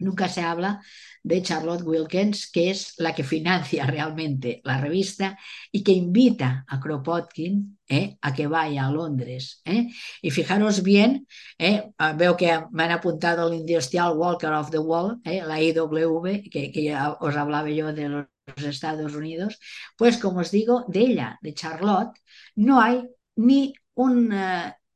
[0.00, 0.80] nunca se habla
[1.22, 5.38] de Charlotte Wilkins, que es la que financia realmente la revista
[5.70, 8.16] y que invita a Kropotkin ¿eh?
[8.20, 9.60] a que vaya a Londres.
[9.64, 9.88] ¿eh?
[10.22, 11.26] Y fijaros bien,
[11.58, 11.92] ¿eh?
[12.16, 16.82] Veo que me han apuntado el Industrial Walker of the Wall, la IW, que, que,
[16.82, 19.58] ya os hablaba yo de los Estados Unidos,
[19.96, 22.18] pues como os digo, de ella, de Charlotte,
[22.56, 24.32] no hay ni un,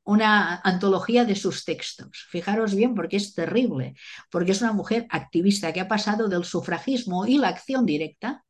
[0.05, 2.27] una antología de sus textos.
[2.31, 3.95] Fijaros bien porque es terrible,
[4.31, 8.45] porque es una mujer activista que ha pasado del sufragismo y la acción directa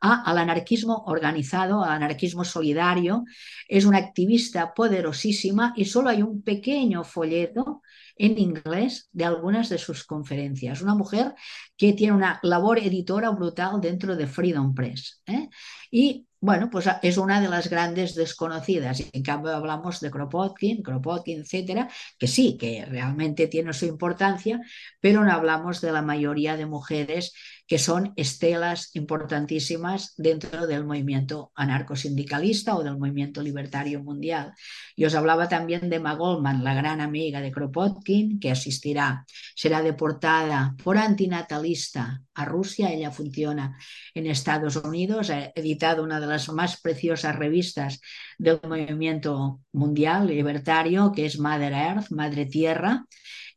[0.00, 3.24] a, al anarquismo organizado, al anarquismo solidario.
[3.68, 7.82] Es una activista poderosísima y solo hay un pequeño folleto
[8.16, 10.82] en inglés de algunas de sus conferencias.
[10.82, 11.34] Una mujer
[11.76, 15.22] que tiene una labor editora brutal dentro de Freedom Press.
[15.26, 15.48] ¿eh?
[15.90, 19.02] Y bueno, pues es una de las grandes desconocidas.
[19.12, 24.60] En cambio, hablamos de Kropotkin, Kropotkin, etcétera, que sí, que realmente tiene su importancia,
[25.00, 27.34] pero no hablamos de la mayoría de mujeres
[27.66, 34.52] que son estelas importantísimas dentro del movimiento anarcosindicalista o del movimiento libertario mundial.
[34.94, 39.82] Y os hablaba también de Emma Goldman, la gran amiga de Kropotkin, que asistirá, será
[39.82, 42.92] deportada por antinatalista a Rusia.
[42.92, 43.76] Ella funciona
[44.14, 48.00] en Estados Unidos, ha editado una de las más preciosas revistas
[48.38, 53.06] del movimiento mundial libertario, que es Mother Earth, Madre Tierra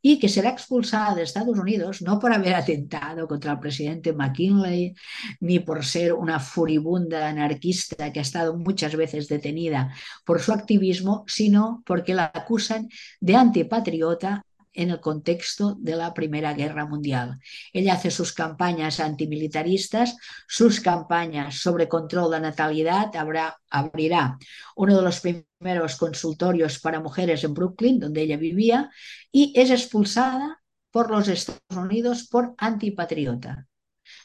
[0.01, 4.95] y que será expulsada de Estados Unidos no por haber atentado contra el presidente McKinley,
[5.39, 9.93] ni por ser una furibunda anarquista que ha estado muchas veces detenida
[10.25, 12.87] por su activismo, sino porque la acusan
[13.19, 14.45] de antipatriota
[14.79, 17.37] en el contexto de la Primera Guerra Mundial.
[17.73, 20.15] Ella hace sus campañas antimilitaristas,
[20.47, 24.37] sus campañas sobre control de natalidad, habrá, abrirá
[24.77, 28.89] uno de los primeros consultorios para mujeres en Brooklyn, donde ella vivía,
[29.33, 30.61] y es expulsada
[30.91, 33.67] por los Estados Unidos por antipatriota.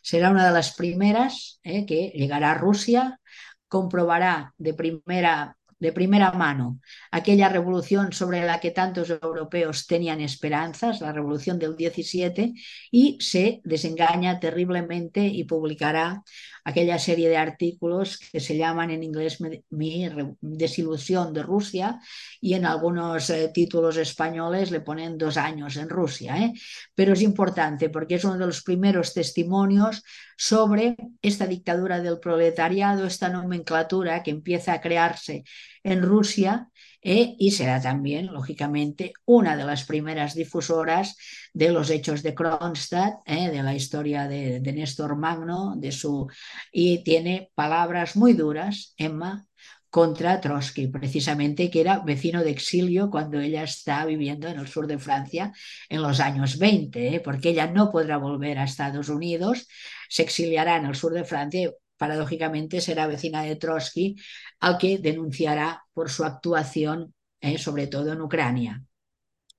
[0.03, 3.21] Será una de las primeras eh, que llegará a Rusia,
[3.67, 6.81] comprobará de primera de primera mano
[7.11, 12.55] aquella revolución sobre la que tantos europeos tenían esperanzas, la revolución del 17,
[12.91, 16.25] y se desengaña terriblemente y publicará
[16.65, 19.39] aquella serie de artículos que se llaman en inglés
[19.71, 20.09] Mi
[20.41, 22.01] desilusión de Rusia
[22.41, 26.39] y en algunos eh, títulos españoles le ponen dos años en Rusia.
[26.39, 26.53] ¿eh?
[26.95, 30.03] Pero es importante porque es uno de los primeros testimonios
[30.37, 35.45] sobre esta dictadura del proletariado, esta nomenclatura que empieza a crearse
[35.83, 36.69] en Rusia
[37.05, 41.17] eh, y será también, lógicamente, una de las primeras difusoras
[41.53, 46.27] de los hechos de Kronstadt, eh, de la historia de, de, Néstor Magno, de su
[46.73, 49.47] y tiene palabras muy duras, Emma,
[49.91, 54.87] contra Trotsky, precisamente que era vecino de exilio cuando ella está viviendo en el sur
[54.89, 55.53] de Francia
[55.89, 59.69] en los años 20, eh, porque ella no podrá volver a Estados Unidos,
[60.09, 61.71] se exiliará en el sur de Francia
[62.05, 64.17] paradójicamente será vecina de Trotsky,
[64.61, 68.85] al que denunciará por su actuación, eh, sobre todo en Ucrania.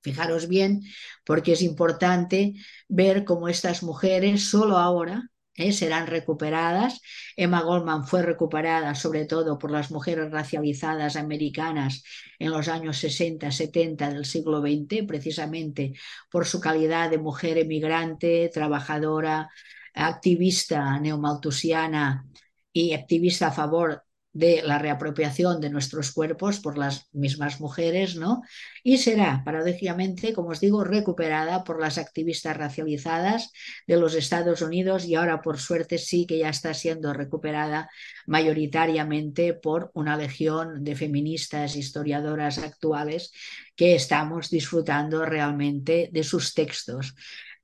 [0.03, 0.83] Fijaros bien,
[1.25, 2.53] porque es importante
[2.87, 7.01] ver cómo estas mujeres solo ahora eh, serán recuperadas.
[7.35, 12.03] Emma Goldman fue recuperada sobre todo por las mujeres racializadas americanas
[12.37, 15.93] en los años 60-70 del siglo XX, precisamente
[16.29, 19.49] por su calidad de mujer emigrante, trabajadora,
[19.95, 22.25] activista neomaltusiana
[22.71, 28.41] y activista a favor de la reapropiación de nuestros cuerpos por las mismas mujeres, ¿no?
[28.83, 33.53] Y será, paradójicamente, como os digo, recuperada por las activistas racializadas
[33.87, 37.89] de los Estados Unidos y ahora, por suerte, sí que ya está siendo recuperada
[38.27, 43.31] mayoritariamente por una legión de feministas, historiadoras actuales
[43.73, 47.15] que estamos disfrutando realmente de sus textos.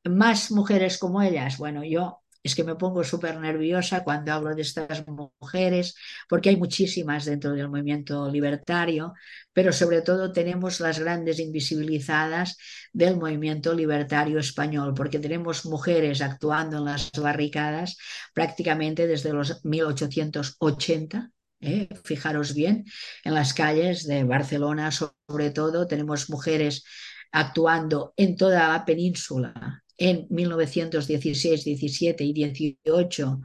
[0.06, 4.64] Más mujeres como ellas, bueno, yo es que me pongo súper nerviosa cuando hablo de
[4.64, 5.96] estas mujeres,
[6.28, 9.14] porque hay muchísimas dentro del movimiento libertario,
[9.54, 12.58] pero sobre todo tenemos las grandes invisibilizadas
[12.94, 17.98] del movimiento libertario español, porque tenemos mujeres actuando en las barricadas
[18.34, 21.32] prácticamente desde los 1880.
[21.60, 21.90] ¿eh?
[22.04, 22.86] Fijaros bien,
[23.24, 26.84] en las calles de Barcelona sobre todo tenemos mujeres
[27.32, 33.42] actuando en toda la península en 1916, 17 y 18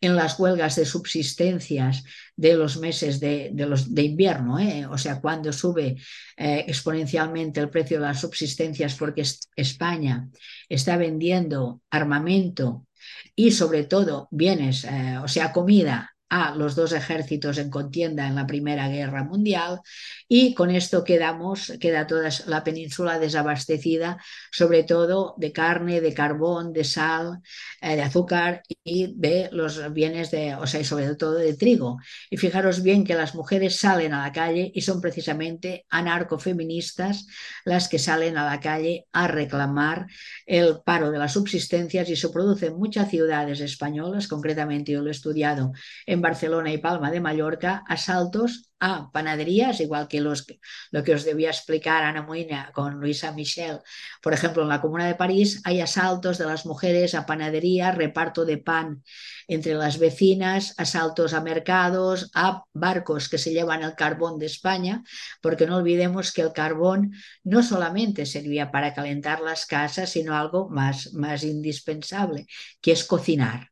[0.00, 2.02] en las huelgas de subsistencias
[2.34, 4.86] de los meses de, de, invierno, ¿eh?
[4.86, 5.96] o sea, cuando sube
[6.36, 9.22] eh, exponencialmente el precio de las subsistencias porque
[9.54, 10.28] España
[10.68, 12.88] está vendiendo armamento
[13.36, 18.36] y sobre todo bienes, eh, o sea, comida a los dos ejércitos en contienda en
[18.36, 19.80] la Primera Guerra Mundial
[20.28, 24.16] y con esto quedamos, queda toda la península desabastecida,
[24.52, 27.40] sobre todo de carne, de carbón, de sal,
[27.80, 31.98] eh, de azúcar y de los bienes de, o sea, y sobre todo de trigo.
[32.30, 37.26] Y fijaros bien que las mujeres salen a la calle y son precisamente anarcofeministas
[37.64, 40.06] las que salen a la calle a reclamar
[40.46, 45.08] el paro de las subsistencias y se produce en muchas ciudades españolas, concretamente yo lo
[45.08, 45.72] he estudiado
[46.06, 50.46] en Barcelona y Palma de Mallorca asaltos a panaderías, igual que los,
[50.90, 53.80] lo que os debía explicar Ana Moina con Luisa Michel.
[54.22, 58.46] Por ejemplo, en la Comuna de París hay asaltos de las mujeres a panaderías, reparto
[58.46, 59.02] de pan
[59.48, 65.02] entre las vecinas, asaltos a mercados, a barcos que se llevan el carbón de España,
[65.42, 67.12] porque no olvidemos que el carbón
[67.44, 72.46] no solamente servía para calentar las casas, sino algo más, más indispensable,
[72.80, 73.69] que es cocinar.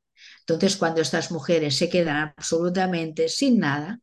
[0.49, 4.01] Entonces, cuando estas mujeres se quedan absolutamente sin nada,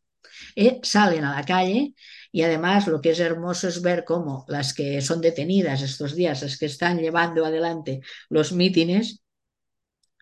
[0.55, 1.95] eh, salen a la calle
[2.31, 6.43] y además lo que es hermoso es ver cómo las que son detenidas estos días,
[6.43, 9.23] las que están llevando adelante los mítines,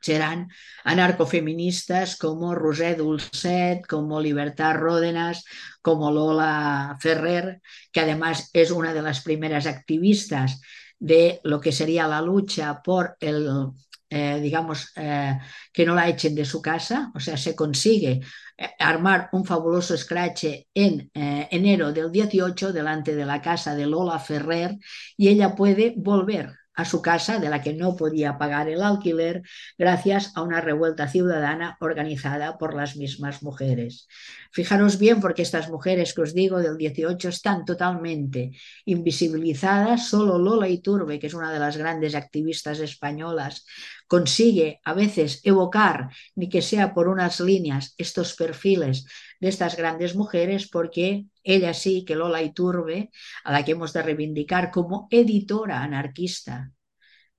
[0.01, 0.49] serán
[0.85, 5.43] anarcofeministas como Roser Dulcet, como Libertad Ródenas,
[5.81, 7.61] como Lola Ferrer,
[7.91, 10.61] que además es una de las primeras activistas
[10.99, 13.73] de lo que sería la lucha por el
[14.15, 15.39] eh, digamos, eh,
[15.71, 18.21] que no la echen de su casa, o sea, se consigue
[18.55, 24.19] eh, armar un fabuloso scratch en enero del 18 delante de la casa de Lola
[24.19, 24.77] Ferrer
[25.17, 29.43] y ella puede volver a su casa de la que no podía pagar el alquiler
[29.77, 34.07] gracias a una revuelta ciudadana organizada por las mismas mujeres.
[34.51, 38.51] Fijaros bien porque estas mujeres que os digo del 18 están totalmente
[38.85, 43.65] invisibilizadas, solo Lola Iturbe, que es una de las grandes activistas españolas,
[44.07, 49.05] consigue a veces evocar, ni que sea por unas líneas, estos perfiles
[49.39, 53.09] de estas grandes mujeres, porque ella sí, que Lola Iturbe,
[53.43, 56.71] a la que hemos de reivindicar como editora anarquista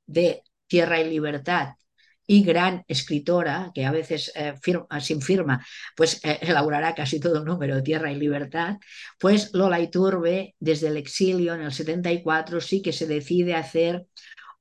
[0.07, 1.75] de Tierra y Libertad,
[2.27, 4.55] y gran escritora, que a veces eh,
[5.01, 5.65] sin firma,
[5.97, 8.77] pues eh, elaborará casi todo el número de Tierra y Libertad,
[9.19, 14.07] pues Lola Iturbe, desde el exilio en el 74, sí que se decide hacer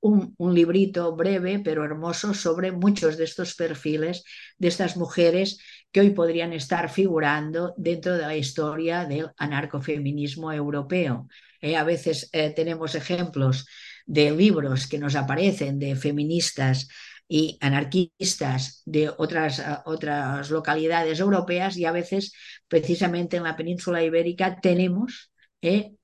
[0.03, 4.23] un, librito breve pero hermoso sobre muchos de estos perfiles
[4.57, 5.59] de estas mujeres
[5.91, 11.27] que hoy podrían estar figurando dentro de la historia del anarcofeminismo europeo.
[11.61, 13.65] Eh, a veces eh, tenemos ejemplos
[14.05, 16.89] de libros que nos aparecen de feministas
[17.25, 22.33] y anarquistas de otras, eh, otras localidades europeas y a veces
[22.67, 25.31] precisamente en la península ibérica tenemos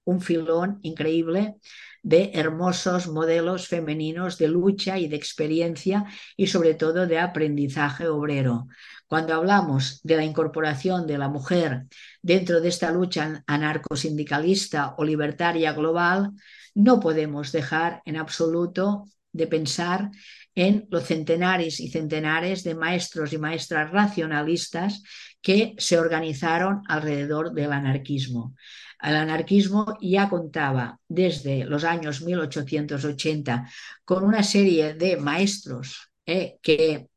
[0.05, 1.55] un filón increíble
[2.03, 6.05] de hermosos modelos femeninos de lucha y de experiencia
[6.37, 8.67] y sobre todo de aprendizaje obrero.
[9.07, 11.85] Cuando hablamos de la incorporación de la mujer
[12.21, 16.31] dentro de esta lucha anarcosindicalista o libertaria global,
[16.75, 20.11] no podemos dejar en absoluto de pensar
[20.55, 25.03] en los centenares y centenares de maestros y maestras racionalistas
[25.41, 28.55] que se organizaron alrededor del anarquismo.
[29.01, 33.69] El anarquismo ya contaba desde los años 1880
[34.03, 37.09] con una serie de maestros eh, que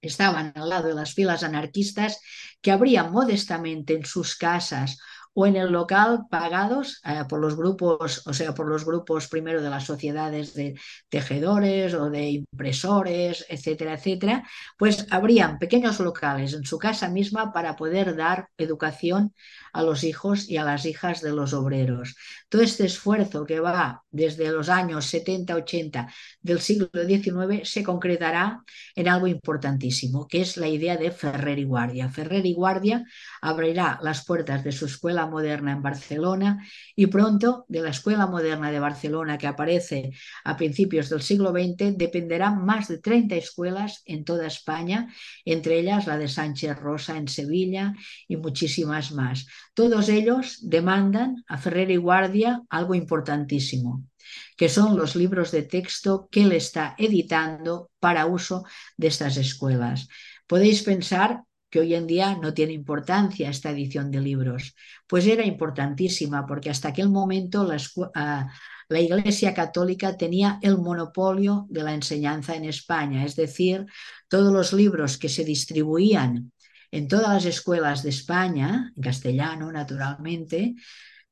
[0.00, 2.20] estaban al lado de las filas anarquistas
[2.60, 4.98] que abrían modestamente en sus casas
[5.40, 9.62] o en el local pagados eh, por los grupos, o sea, por los grupos primero
[9.62, 10.74] de las sociedades de
[11.08, 14.42] tejedores o de impresores, etcétera, etcétera,
[14.76, 19.32] pues habrían pequeños locales en su casa misma para poder dar educación
[19.72, 22.16] a los hijos y a las hijas de los obreros.
[22.48, 26.12] Todo este esfuerzo que va desde los años 70-80
[26.42, 28.64] del siglo XIX se concretará
[28.96, 32.08] en algo importantísimo, que es la idea de Ferrer y Guardia.
[32.08, 33.04] Ferrer y Guardia
[33.40, 36.66] abrirá las puertas de su escuela moderna en Barcelona
[36.96, 40.10] y pronto de la Escuela Moderna de Barcelona que aparece
[40.44, 45.12] a principios del siglo XX dependerán más de 30 escuelas en toda España,
[45.44, 47.94] entre ellas la de Sánchez Rosa en Sevilla
[48.26, 49.46] y muchísimas más.
[49.74, 54.04] Todos ellos demandan a Ferrer y Guardia algo importantísimo,
[54.56, 58.64] que son los libros de texto que él está editando para uso
[58.96, 60.08] de estas escuelas.
[60.46, 64.74] Podéis pensar que hoy en día no tiene importancia esta edición de libros.
[65.06, 71.94] Pues era importantísima porque hasta aquel momento la, Iglesia Católica tenía el monopolio de la
[71.94, 73.86] enseñanza en España, es decir,
[74.28, 76.52] todos los libros que se distribuían
[76.90, 80.74] en todas las escuelas de España, en castellano naturalmente,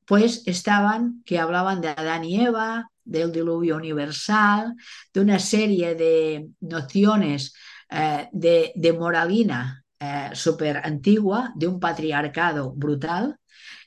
[0.05, 4.74] pues estaban que hablaban de Adán y Eva, del diluvio universal,
[5.14, 7.55] de una serie de nociones
[7.89, 13.39] eh, de, de moralina eh, súper antigua de un patriarcado brutal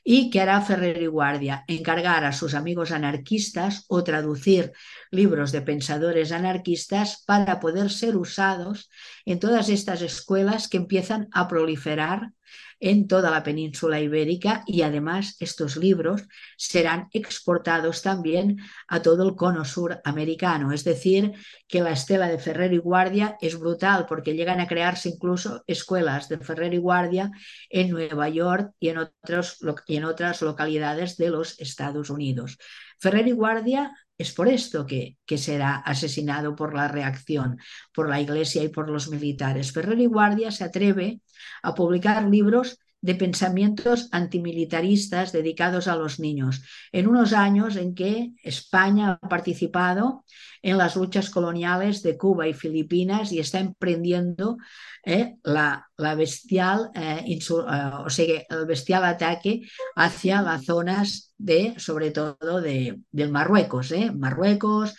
[0.02, 4.72] y que hará Ferrer y Guardia encargar a sus amigos anarquistas o traducir
[5.10, 8.90] libros de pensadores anarquistas para poder ser usados
[9.24, 12.32] en todas estas escuelas que empiezan a proliferar
[12.80, 16.22] en toda la península ibérica y además estos libros
[16.56, 18.58] serán exportados también
[18.88, 20.72] a todo el cono sur americano.
[20.72, 21.32] Es decir,
[21.68, 26.28] que la estela de Ferrer y Guardia es brutal porque llegan a crearse incluso escuelas
[26.28, 27.30] de Ferrer y Guardia
[27.68, 32.58] en Nueva York y en, otros, y en otras localidades de los Estados Unidos.
[33.00, 37.58] Ferrer y Guardia es por esto que, será asesinado por la reacción,
[37.94, 39.72] por la Iglesia y por los militares.
[39.72, 41.22] Ferrer y Guardia se atreve
[41.62, 48.32] a publicar libros de pensamientos antimilitaristas dedicados a los niños, en unos años en que
[48.42, 50.24] España ha participado
[50.62, 54.58] en las luchas coloniales de Cuba y Filipinas y está emprendiendo
[55.04, 59.62] eh, la, la, bestial, eh, eh, o sea, el bestial ataque
[59.96, 64.94] hacia las zonas de, sobre todo, de, del Marruecos, Marruecos,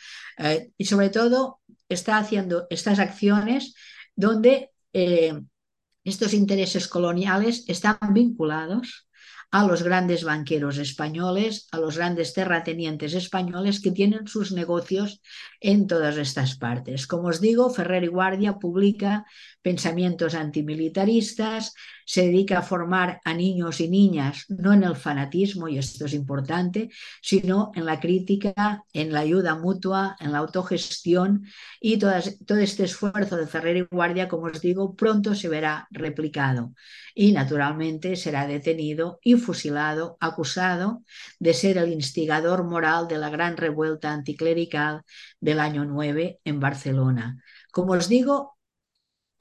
[0.76, 3.76] y sobre todo está haciendo estas acciones
[4.16, 4.72] donde
[6.04, 9.08] estos intereses coloniales están vinculados
[9.52, 15.22] a los grandes banqueros españoles, a los grandes terratenientes españoles que tienen sus negocios
[15.60, 17.06] en todas estas partes.
[17.06, 19.26] Como os digo, Ferrer y Guardia publica
[19.62, 21.74] pensamientos antimilitaristas,
[22.06, 26.14] se dedica a formar a niños y niñas, no en el fanatismo, y esto es
[26.14, 26.90] importante,
[27.22, 31.46] sino en la crítica, en la ayuda mutua, en la autogestión
[31.80, 36.74] y todo este esfuerzo de Ferrer y Guardia, como os digo, pronto se verá replicado
[37.14, 41.04] y naturalmente será detenido y fusilado, acusado
[41.40, 45.04] de ser el instigador moral de la gran revuelta anticlerical
[45.40, 47.44] del año 9 en Barcelona.
[47.72, 48.51] Como os digo,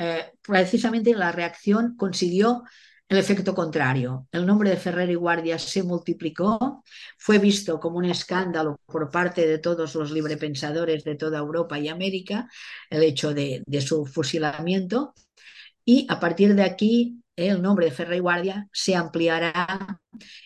[0.01, 2.63] eh, precisamente la reacción consiguió
[3.07, 4.27] el efecto contrario.
[4.33, 6.83] El nombre de Ferrer y Guardia se multiplicó,
[7.19, 11.89] fue visto como un escándalo por parte de todos los librepensadores de toda Europa y
[11.89, 12.49] América,
[12.89, 15.13] el hecho de, de su fusilamiento,
[15.85, 20.01] y a partir de aquí el nombre de Ferrer y Guardia se ampliará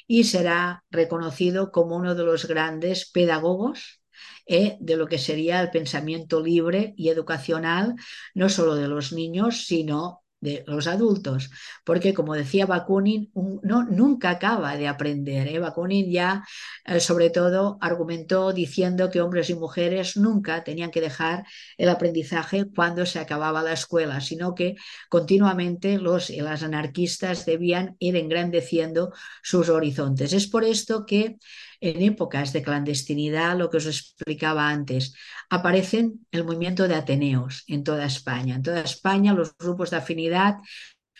[0.09, 4.01] y será reconocido como uno de los grandes pedagogos
[4.47, 7.95] eh, de lo que sería el pensamiento libre y educacional,
[8.35, 11.51] no solo de los niños, sino de los adultos,
[11.85, 13.33] porque como decía Bakunin,
[13.63, 15.49] no, nunca acaba de aprender.
[15.49, 15.59] ¿eh?
[15.59, 16.45] Bakunin ya
[16.85, 21.45] eh, sobre todo argumentó diciendo que hombres y mujeres nunca tenían que dejar
[21.79, 24.77] el aprendizaje cuando se acababa la escuela, sino que
[25.09, 30.35] continuamente los y las anarquistas debían ir engrandeciendo sus horizontes.
[30.35, 31.39] Es por esto que
[31.85, 35.15] en épocas de clandestinidad, lo que os explicaba antes,
[35.51, 38.57] aparecen el movimiento de Ateneos en toda España.
[38.57, 40.57] En toda España los grupos de afinidad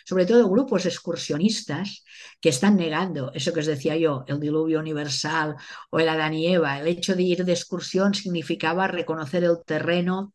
[0.05, 2.03] sobre todo grupos excursionistas
[2.39, 5.55] que están negando eso que os decía yo, el diluvio universal
[5.89, 6.79] o el Adán y Eva.
[6.79, 10.33] El hecho de ir de excursión significaba reconocer el terreno,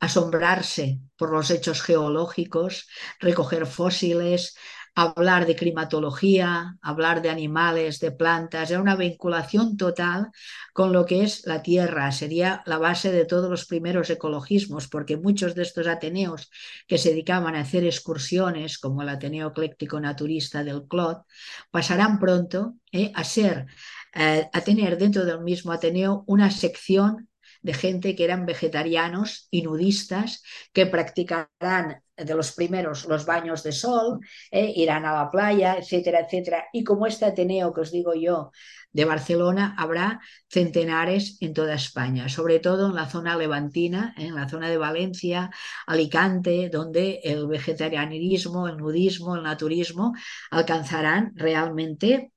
[0.00, 2.88] asombrarse por los hechos geológicos,
[3.20, 4.56] recoger fósiles,
[4.94, 10.30] hablar de climatología, hablar de animales, de plantas, era una vinculación total
[10.72, 15.16] con lo que es la tierra, sería la base de todos los primeros ecologismos, porque
[15.16, 16.50] muchos de estos ateneos
[16.86, 21.22] que se dedicaban a hacer excursiones, como el Ateneo Ecléctico Naturista del Clot,
[21.70, 23.66] pasarán pronto eh, a ser,
[24.14, 27.28] eh, a tener dentro del mismo Ateneo una sección
[27.62, 33.72] de gente que eran vegetarianos y nudistas que practicarán de los primeros los baños de
[33.72, 36.66] sol, eh, irán a la playa, etcétera, etcétera.
[36.72, 38.50] Y como este Ateneo que os digo yo
[38.92, 44.48] de Barcelona, habrá centenares en toda España, sobre todo en la zona levantina, en la
[44.48, 45.50] zona de Valencia,
[45.86, 50.12] Alicante, donde el vegetarianismo, el nudismo, el naturismo
[50.50, 52.32] alcanzarán realmente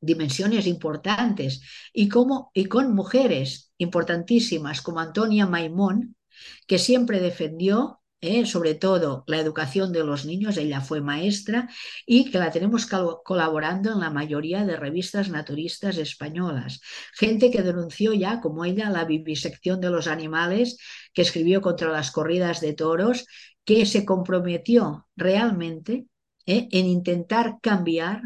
[0.00, 1.60] dimensiones importantes
[1.92, 6.14] y, como, y con mujeres importantísimas como Antonia Maimón,
[6.68, 11.68] que siempre defendió eh, sobre todo la educación de los niños, ella fue maestra
[12.06, 12.86] y que la tenemos
[13.24, 16.80] colaborando en la mayoría de revistas naturistas españolas.
[17.14, 20.78] Gente que denunció ya, como ella, la vivisección de los animales,
[21.12, 23.26] que escribió contra las corridas de toros,
[23.64, 26.06] que se comprometió realmente
[26.46, 28.22] eh, en intentar cambiar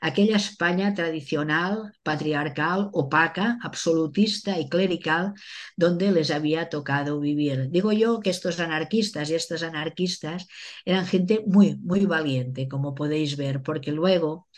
[0.00, 5.34] aquella España tradicional, patriarcal, opaca, absolutista y clerical,
[5.76, 7.70] donde les había tocado vivir.
[7.70, 10.46] Digo yo que estos anarquistas y estas anarquistas
[10.84, 14.48] eran gente muy, muy valiente, como podéis ver, porque luego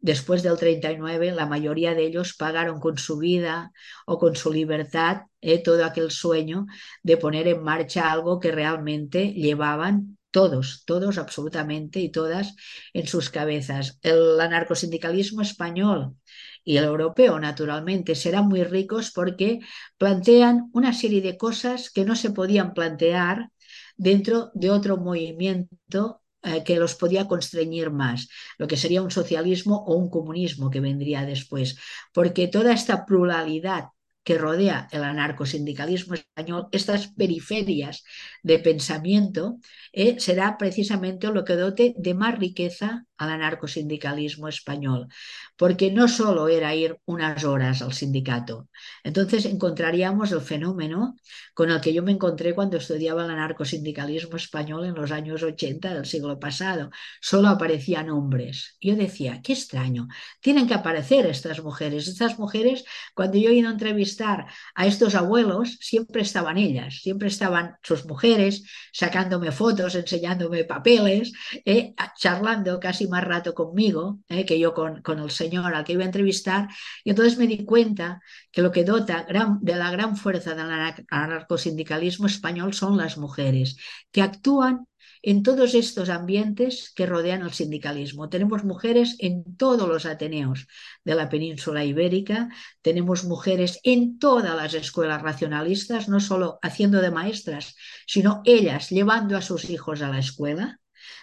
[0.00, 3.72] después del 39, la mayoría de ellos pagaron con su vida
[4.06, 6.66] o con su libertad eh, todo aquel sueño
[7.02, 12.54] de poner en marcha algo que realmente llevaban todos, todos absolutamente y todas
[12.92, 13.98] en sus cabezas.
[14.02, 16.16] El anarcosindicalismo español
[16.64, 19.60] y el europeo, naturalmente, serán muy ricos porque
[19.96, 23.50] plantean una serie de cosas que no se podían plantear
[23.96, 29.84] dentro de otro movimiento eh, que los podía constreñir más, lo que sería un socialismo
[29.86, 31.76] o un comunismo que vendría después,
[32.12, 33.86] porque toda esta pluralidad
[34.28, 38.04] que rodea el anarcosindicalismo español, estas periferias
[38.42, 39.58] de pensamiento,
[39.90, 45.08] eh, será precisamente lo que dote de más riqueza al anarcosindicalismo español,
[45.56, 48.68] porque no solo era ir unas horas al sindicato.
[49.02, 51.16] Entonces encontraríamos el fenómeno
[51.52, 55.94] con el que yo me encontré cuando estudiaba el anarcosindicalismo español en los años 80
[55.94, 56.90] del siglo pasado.
[57.20, 58.76] Solo aparecían hombres.
[58.80, 60.06] Yo decía, qué extraño,
[60.40, 62.06] tienen que aparecer estas mujeres.
[62.06, 67.28] Estas mujeres, cuando yo he ido a entrevistar a estos abuelos, siempre estaban ellas, siempre
[67.28, 68.62] estaban sus mujeres
[68.92, 71.32] sacándome fotos, enseñándome papeles,
[71.64, 76.02] eh, charlando casi más rato conmigo eh, que yo con, el señor al que iba
[76.02, 76.68] a entrevistar.
[77.04, 79.26] Y entonces me di cuenta que lo que dota
[79.60, 83.76] de la gran fuerza del anarcosindicalismo español son las mujeres,
[84.10, 84.86] que actúan
[85.22, 88.28] en todos estos ambientes que rodean el sindicalismo.
[88.28, 90.66] Tenemos mujeres en todos los ateneos
[91.04, 92.48] de la península ibérica,
[92.82, 97.74] tenemos mujeres en todas las escuelas racionalistas, no solo haciendo de maestras,
[98.06, 100.80] sino ellas llevando a sus hijos a la escuela.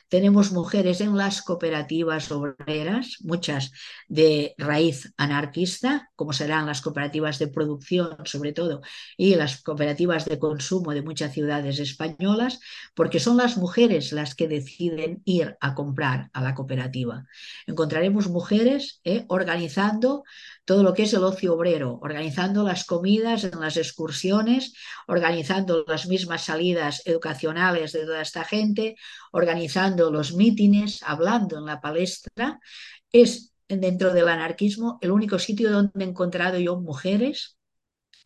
[0.08, 3.72] Tenemos mujeres en las cooperativas obreras, muchas
[4.08, 8.82] de raíz anarquista, como serán las cooperativas de producción sobre todo
[9.18, 12.60] y las cooperativas de consumo de muchas ciudades españolas,
[12.94, 17.26] porque son las mujeres las que deciden ir a comprar a la cooperativa.
[17.66, 20.24] Encontraremos mujeres eh, organizando
[20.66, 24.74] todo lo que es el ocio obrero, organizando las comidas en las excursiones,
[25.08, 28.96] organizando las mismas salidas educacionales de toda esta gente,
[29.32, 32.60] organizando los mítines, hablando en la palestra.
[33.12, 37.58] Es dentro del anarquismo el único sitio donde he encontrado yo mujeres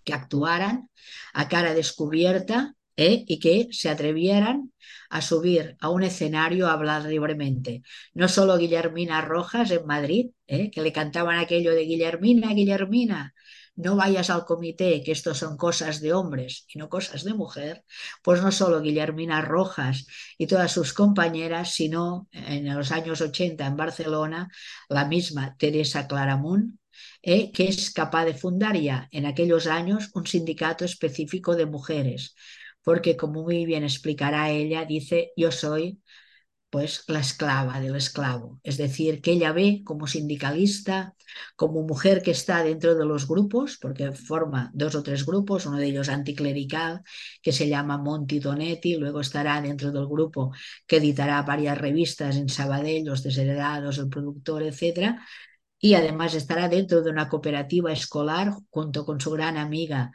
[0.03, 0.89] que actuaran
[1.33, 3.23] a cara descubierta ¿eh?
[3.27, 4.73] y que se atrevieran
[5.09, 7.81] a subir a un escenario a hablar libremente.
[8.13, 10.69] No solo Guillermina Rojas en Madrid, ¿eh?
[10.69, 13.33] que le cantaban aquello de Guillermina, Guillermina,
[13.75, 17.85] no vayas al comité, que esto son cosas de hombres y no cosas de mujer,
[18.21, 20.05] pues no solo Guillermina Rojas
[20.37, 24.49] y todas sus compañeras, sino en los años 80 en Barcelona,
[24.89, 26.75] la misma Teresa Claramunt,
[27.21, 27.53] ¿eh?
[27.53, 32.35] que es capaz de fundar ya en aquellos años un sindicato específico de mujeres,
[32.83, 36.01] porque como muy bien explicará ella, dice, yo soy
[36.69, 41.15] pues la esclava del esclavo, es decir, que ella ve como sindicalista,
[41.55, 45.77] como mujer que está dentro de los grupos, porque forma dos o tres grupos, uno
[45.77, 47.01] de ellos anticlerical,
[47.41, 50.51] que se llama Monti Donetti, luego estará dentro del grupo
[50.85, 55.25] que editará varias revistas en Sabadell, Los Desheredados, El Productor, etcétera,
[55.79, 60.11] y además estará dentro de una cooperativa escolar junto con su gran amiga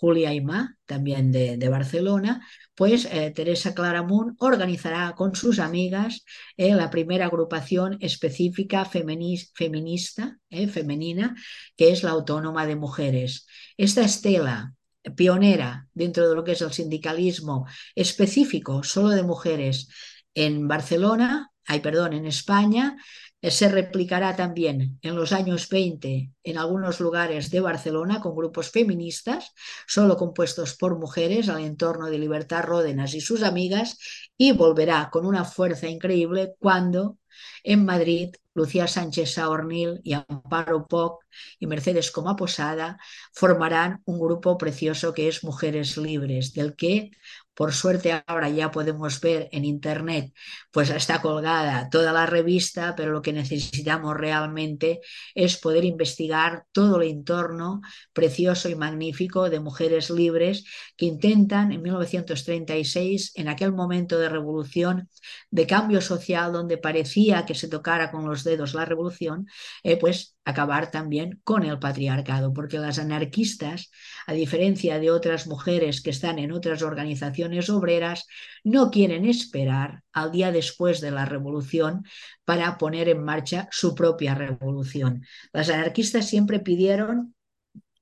[0.00, 2.46] Julia Aymá, también de, Barcelona,
[2.76, 6.24] pues eh, Teresa Claramunt organizará con sus amigas
[6.56, 11.34] eh, la primera agrupación específica feminista, eh, femenina,
[11.76, 13.46] que es la Autónoma de Mujeres.
[13.76, 14.74] Esta estela
[15.16, 19.88] pionera dentro de lo que es el sindicalismo específico solo de mujeres
[20.32, 22.96] en Barcelona, ay, perdón, en España,
[23.42, 29.52] se replicará también en los años 20 en algunos lugares de Barcelona con grupos feministas,
[29.86, 33.98] solo compuestos por mujeres al entorno de Libertad Ródenas y sus amigas,
[34.36, 37.18] y volverá con una fuerza increíble cuando
[37.62, 41.24] en Madrid Lucía Sánchez Saornil y Amparo Poc
[41.60, 42.98] y Mercedes Coma Posada
[43.32, 47.12] formarán un grupo precioso que es Mujeres Libres, del que
[47.58, 50.32] por suerte ahora ya podemos ver en internet,
[50.70, 55.00] pues está colgada toda la revista, pero lo que necesitamos realmente
[55.34, 57.80] es poder investigar todo el entorno
[58.12, 65.08] precioso y magnífico de mujeres libres que intentan en 1936, en aquel momento de revolución,
[65.50, 69.48] de cambio social donde parecía que se tocara con los dedos la revolución,
[69.82, 73.90] eh, pues acabar también con el patriarcado, porque las anarquistas,
[74.26, 78.26] a diferencia de otras mujeres que están en otras organizaciones obreras,
[78.64, 82.04] no quieren esperar al día después de la revolución
[82.46, 85.22] para poner en marcha su propia revolución.
[85.52, 87.34] Las anarquistas siempre pidieron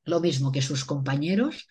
[0.05, 1.67] lo mismo que sus compañeros,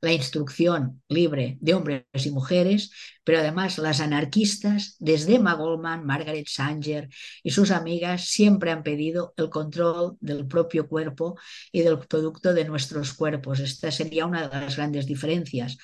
[0.00, 2.90] la instrucción libre de hombres y mujeres,
[3.24, 7.08] pero además las anarquistas, desde Emma Goldman, Margaret Sanger
[7.42, 11.36] y sus amigas, siempre han pedido el control del propio cuerpo
[11.72, 13.60] y del producto de nuestros cuerpos.
[13.60, 15.76] Esta sería una de las grandes diferencias.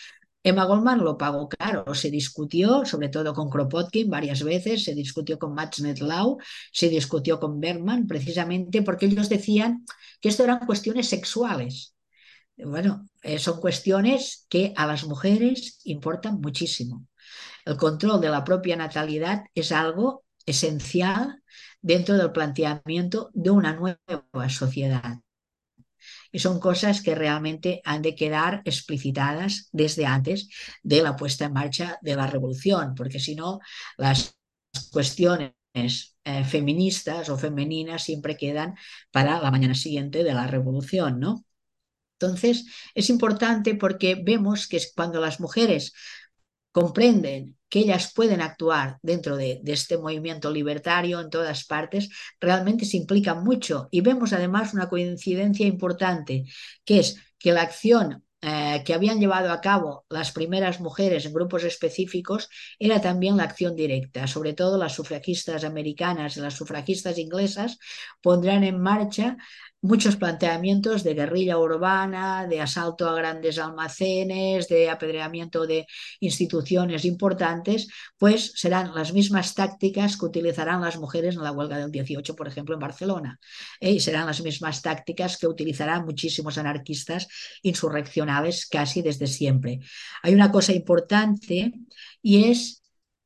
[0.46, 5.38] Emma Goldman lo pagó caro, se discutió, sobre todo con Kropotkin varias veces, se discutió
[5.38, 6.36] con Max Netlau,
[6.70, 9.86] se discutió con Bergman, precisamente porque ellos decían
[10.20, 11.94] que esto eran cuestiones sexuales
[12.56, 17.06] bueno, eh, son cuestiones que a las mujeres importan muchísimo.
[17.64, 21.42] el control de la propia natalidad es algo esencial
[21.80, 25.20] dentro del planteamiento de una nueva sociedad.
[26.30, 30.48] Y son cosas que realmente han de quedar explicitadas desde antes
[30.82, 33.60] de la puesta en marcha de la revolución, porque si no,
[33.96, 34.36] las
[34.92, 35.54] cuestiones
[36.24, 38.74] eh, feministas o femeninas siempre quedan
[39.10, 41.46] para la mañana siguiente de la revolución, ¿no?
[42.18, 45.92] Entonces, es importante porque vemos que cuando las mujeres
[46.72, 52.08] comprenden que ellas pueden actuar dentro de, este movimiento libertario en todas partes,
[52.40, 53.88] realmente se implican mucho.
[53.90, 56.44] Y vemos además una coincidencia importante,
[56.84, 61.32] que es que la acción eh, que habían llevado a cabo las primeras mujeres en
[61.32, 64.26] grupos específicos era también la acción directa.
[64.26, 67.78] Sobre todo las sufragistas americanas y las sufragistas inglesas
[68.20, 69.36] pondrán en marcha
[69.84, 75.86] muchos planteamientos de guerrilla urbana, de asalto a grandes almacenes, de apedreamiento de
[76.20, 81.90] instituciones importantes, pues serán las mismas tácticas que utilizarán las mujeres en la huelga del
[81.90, 83.38] 18, por ejemplo, en Barcelona.
[83.78, 83.90] ¿eh?
[83.90, 87.28] Y serán las mismas tácticas que utilizarán muchísimos anarquistas
[87.62, 89.80] insurreccionales casi desde siempre.
[90.22, 91.74] Hay una cosa importante
[92.22, 92.82] y es,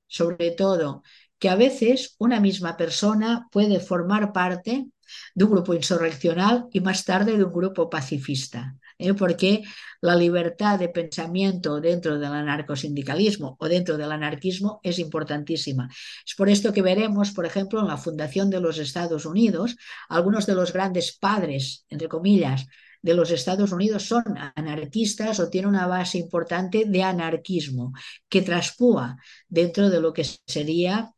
[0.08, 1.04] sobre todo,
[1.38, 4.88] que a veces una misma persona puede formar parte
[5.34, 9.14] de un grupo insurreccional y más tarde de un grupo pacifista, ¿eh?
[9.14, 9.62] porque
[10.00, 15.88] la libertad de pensamiento dentro del anarcosindicalismo o dentro del anarquismo es importantísima.
[16.26, 19.76] Es por esto que veremos, por ejemplo, en la fundación de los Estados Unidos,
[20.08, 22.66] algunos de los grandes padres, entre comillas,
[23.02, 27.92] de los Estados Unidos son anarquistas o tienen una base importante de anarquismo
[28.28, 29.16] que traspúa
[29.48, 31.12] dentro de lo que sería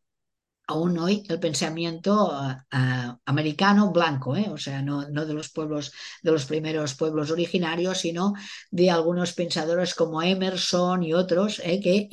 [0.71, 4.49] aún hoy el pensamiento uh, americano blanco, ¿eh?
[4.51, 5.93] o sea, no, no, de los pueblos,
[6.23, 8.35] de los primeros pueblos originarios, sino
[8.71, 11.81] de algunos pensadores como Emerson y otros, ¿eh?
[11.81, 12.09] que,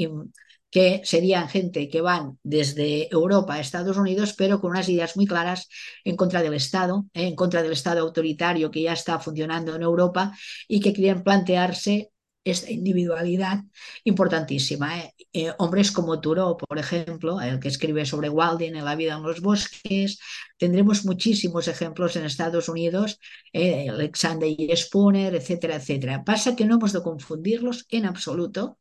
[0.71, 5.27] que serían gente que van desde Europa a Estados Unidos, pero con unas ideas muy
[5.27, 5.69] claras
[6.03, 7.27] en contra del Estado, ¿eh?
[7.27, 10.31] en contra del Estado autoritario que ya está funcionando en Europa
[10.67, 12.11] y que quieren plantearse
[12.51, 13.63] esta individualidad
[14.03, 14.99] importantísima.
[14.99, 15.13] ¿eh?
[15.33, 19.23] Eh, hombres como Thoreau, por ejemplo, el que escribe sobre Walden en La vida en
[19.23, 20.19] los bosques,
[20.57, 23.19] tendremos muchísimos ejemplos en Estados Unidos,
[23.53, 26.23] eh, Alexander y Spooner, etcétera, etcétera.
[26.23, 28.79] Pasa que no hemos de confundirlos en absoluto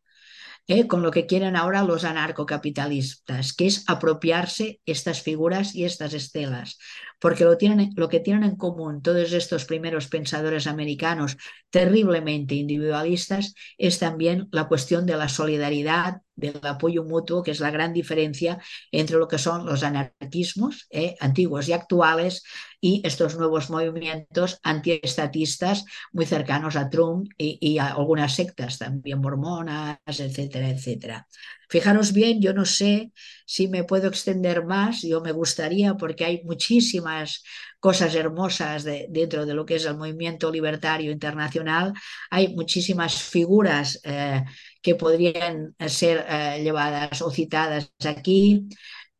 [0.88, 6.78] con lo que quieren ahora los anarcocapitalistas, que es apropiarse estas figuras y estas estelas,
[7.18, 11.36] porque lo, tienen, lo que tienen en común todos estos primeros pensadores americanos
[11.70, 17.70] terriblemente individualistas es también la cuestión de la solidaridad, del apoyo mutuo, que es la
[17.70, 18.58] gran diferencia
[18.92, 22.44] entre lo que son los anarquismos eh, antiguos y actuales
[22.78, 29.20] y estos nuevos movimientos antiestatistas muy cercanos a Trump y, y, a algunas sectas también
[29.20, 31.26] mormonas, etcétera, etcétera.
[31.68, 33.12] Fijaros bien, yo no sé
[33.46, 37.42] si me puedo extender más, yo me gustaría porque hay muchísimas
[37.80, 41.92] cosas hermosas de, dentro de lo que es el movimiento libertario internacional,
[42.30, 44.44] hay muchísimas figuras eh,
[44.82, 48.68] que podrían ser eh, llevadas o citadas aquí.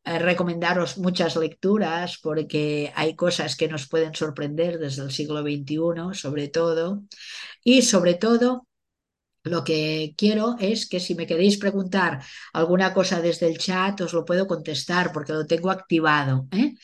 [0.03, 6.13] Eh, recomendaros muchas lecturas porque hay cosas que nos pueden sorprender desde el siglo XXI,
[6.13, 7.03] sobre todo.
[7.63, 8.66] Y sobre todo,
[9.47, 12.21] lo que quiero es que si me queréis preguntar
[12.53, 16.47] alguna cosa desde el chat, os lo puedo contestar porque lo tengo activado.
[16.51, 16.75] ¿eh?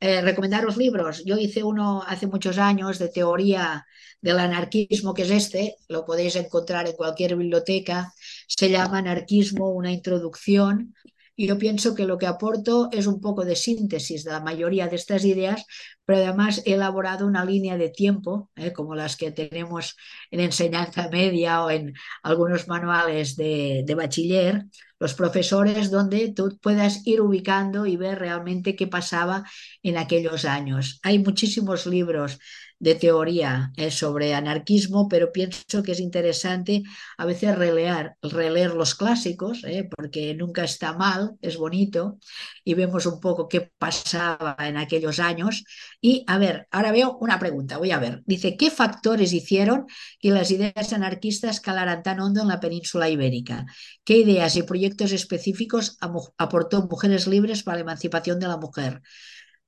[0.00, 1.22] Eh, recomendaros libros.
[1.24, 3.86] Yo hice uno hace muchos años de teoría
[4.20, 8.12] del anarquismo, que es este, lo podéis encontrar en cualquier biblioteca.
[8.46, 10.94] Se llama Anarquismo, una introducción
[11.40, 14.88] y yo pienso que lo que aporto es un poco de síntesis de la mayoría
[14.88, 15.64] de estas ideas,
[16.04, 18.74] pero además he elaborado una línea de tiempo, ¿eh?
[18.74, 19.96] como las que tenemos
[20.30, 24.66] en enseñanza media o en algunos manuales de, de bachiller,
[24.98, 29.44] los profesores, donde tú puedas ir ubicando y ver realmente qué pasaba
[29.82, 31.00] en aquellos años.
[31.02, 32.38] Hay muchísimos libros
[32.80, 36.82] de teoría eh, sobre anarquismo, pero pienso que es interesante
[37.18, 42.18] a veces releer, releer los clásicos, eh, porque nunca está mal, es bonito,
[42.64, 45.64] y vemos un poco qué pasaba en aquellos años.
[46.00, 48.22] Y a ver, ahora veo una pregunta, voy a ver.
[48.24, 49.86] Dice, ¿qué factores hicieron
[50.18, 53.66] que las ideas anarquistas calaran tan hondo en la península ibérica?
[54.04, 55.98] ¿Qué ideas y proyectos específicos
[56.38, 59.02] aportó Mujeres Libres para la emancipación de la mujer?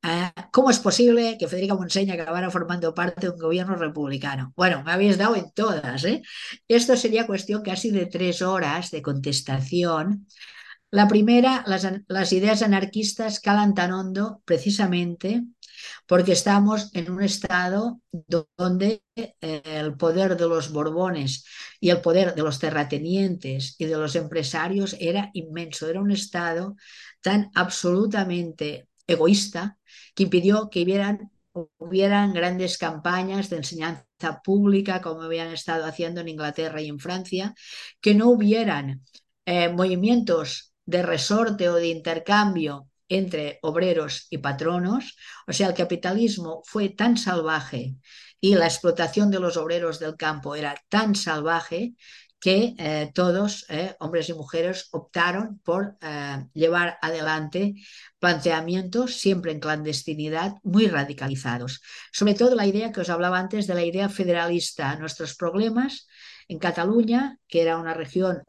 [0.05, 4.53] Ah, ¿Cómo es posible que Federica Monseña acabara formando parte de un gobierno republicano?
[4.57, 6.05] Bueno, me habéis dado en todas.
[6.05, 6.23] ¿eh?
[6.67, 10.27] Esto sería cuestión casi de tres horas de contestación.
[10.91, 15.45] La primera, las, las ideas anarquistas calan tan hondo precisamente
[16.07, 18.01] porque estamos en un estado
[18.57, 19.33] donde eh,
[19.65, 21.45] el poder de los Borbones
[21.81, 26.77] y el poder de los terratenientes y de los empresarios era inmenso, era un estado
[27.21, 29.79] tan absolutamente egoísta
[30.15, 31.31] que impidió que hubieran,
[31.79, 37.55] hubieran grandes campañas de enseñanza pública como habían estado haciendo en Inglaterra y en Francia,
[38.01, 39.03] que no hubieran
[39.47, 46.63] eh, movimientos de resorte o de intercambio entre obreros y patronos, o sea, el capitalismo
[46.65, 47.97] fue tan salvaje
[48.41, 51.95] y la explotación de los obreros del campo era tan salvaje
[52.43, 57.75] que eh, todos, eh, hombres y mujeres, optaron por eh, llevar adelante
[58.19, 61.83] planteamientos siempre en clandestinidad muy radicalizados.
[62.11, 64.97] Sobre todo la idea que os hablaba antes de la idea federalista.
[64.97, 66.09] Nuestros problemas
[66.49, 68.43] en Cataluña, que era una región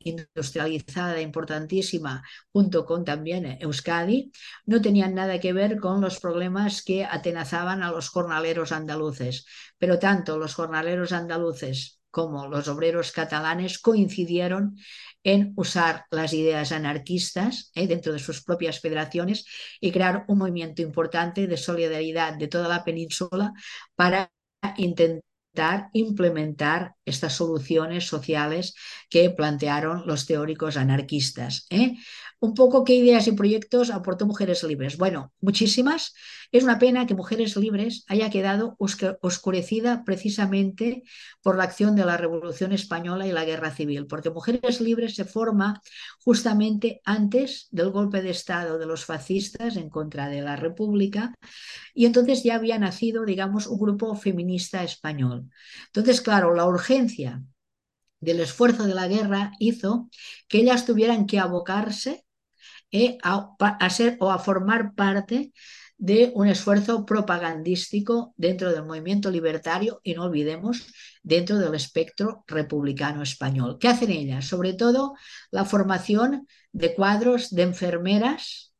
[0.00, 4.32] industrializada importantísima, junto con también Euskadi,
[4.64, 9.46] no tenían nada que ver con los problemas que atenazaban a los jornaleros andaluces.
[9.78, 14.78] Pero tanto los jornaleros andaluces como los obreros catalanes coincidieron
[15.22, 19.44] en usar las ideas anarquistas eh, dentro de sus propias federaciones
[19.82, 23.52] y crear un movimiento importante de solidaridad de toda la península
[23.94, 24.32] para
[24.78, 28.74] intentar implementar estas soluciones sociales
[29.10, 31.66] que plantearon los teóricos anarquistas.
[31.68, 31.96] ¿eh?
[32.38, 34.98] Un poco qué ideas y proyectos aportó Mujeres Libres.
[34.98, 36.12] Bueno, muchísimas.
[36.52, 41.02] Es una pena que Mujeres Libres haya quedado oscurecida precisamente
[41.42, 45.24] por la acción de la Revolución Española y la Guerra Civil, porque Mujeres Libres se
[45.24, 45.80] forma
[46.20, 51.34] justamente antes del golpe de Estado de los fascistas en contra de la República
[51.94, 55.48] y entonces ya había nacido, digamos, un grupo feminista español.
[55.86, 57.42] Entonces, claro, la urgencia
[58.20, 60.10] del esfuerzo de la guerra hizo
[60.48, 62.25] que ellas tuvieran que abocarse
[63.22, 65.52] a, ser o a formar parte
[65.98, 70.86] de un esfuerzo propagandístico dentro del movimiento libertario y no olvidemos
[71.22, 73.78] dentro del espectro republicano español.
[73.80, 74.46] ¿Qué hacen ellas?
[74.46, 75.14] Sobre todo
[75.50, 78.74] la formación de cuadros de enfermeras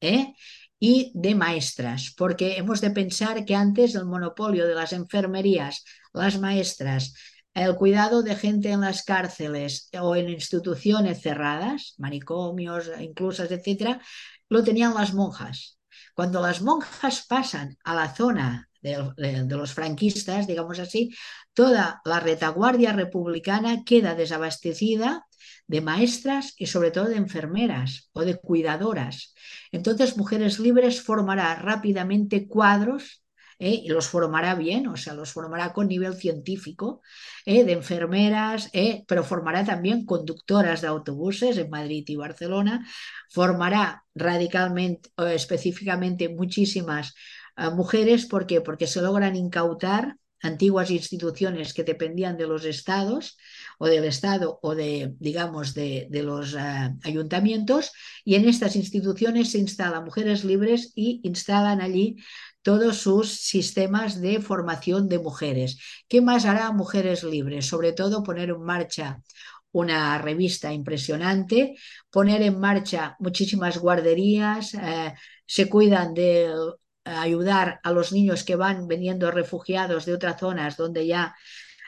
[0.00, 0.34] ¿eh?
[0.78, 6.38] y de maestras, porque hemos de pensar que antes el monopolio de las enfermerías, las
[6.38, 7.14] maestras,
[7.54, 14.00] el cuidado de gente en las cárceles o en instituciones cerradas, manicomios, inclusas, etcétera,
[14.48, 15.78] lo tenían las monjas.
[16.14, 21.14] Cuando las monjas pasan a la zona de, de, los franquistas, digamos así,
[21.52, 25.26] toda la retaguardia republicana queda desabastecida
[25.66, 29.34] de maestras y sobre todo de enfermeras o de cuidadoras.
[29.70, 33.22] Entonces, Mujeres Libres formará rápidamente cuadros
[33.60, 33.82] ¿eh?
[33.84, 37.02] y los formará bien, o sea, los formará con nivel científico,
[37.44, 37.62] ¿eh?
[37.64, 39.04] de enfermeras, ¿eh?
[39.06, 42.86] pero formará también conductoras de autobuses en Madrid y Barcelona,
[43.28, 47.14] formará radicalmente, específicamente muchísimas
[47.74, 48.62] mujeres, ¿por qué?
[48.62, 53.36] Porque se logran incautar antiguas instituciones que dependían de los estados
[53.78, 56.56] o del estado o de, digamos, de, de los
[57.04, 57.92] ayuntamientos
[58.24, 62.16] y en estas instituciones se instalan mujeres libres y instalan allí
[62.62, 65.78] todos sus sistemas de formación de mujeres.
[66.08, 67.66] ¿Qué más hará Mujeres Libres?
[67.66, 69.22] Sobre todo poner en marcha
[69.72, 71.76] una revista impresionante,
[72.10, 75.14] poner en marcha muchísimas guarderías, eh,
[75.46, 76.52] se cuidan de
[77.04, 81.34] ayudar a los niños que van veniendo refugiados de otras zonas donde ya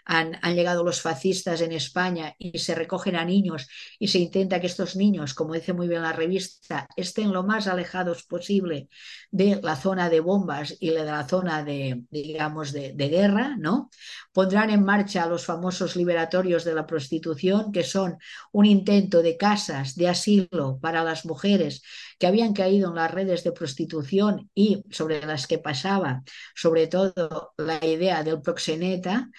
[0.04, 4.66] han, llegado los fascistas en España y se recogen a niños y se intenta que
[4.66, 8.88] estos niños, como dice muy bien la revista, estén lo más alejados posible
[9.30, 13.90] de la zona de bombas y de la zona de, digamos, de, de guerra, ¿no?
[14.32, 18.18] Pondrán en marcha los famosos liberatorios de la prostitución, que son
[18.52, 21.82] un intento de casas de asilo para las mujeres
[22.18, 26.22] que habían caído en las redes de prostitución y sobre las que pasaba
[26.54, 29.30] sobre todo la idea del proxeneta,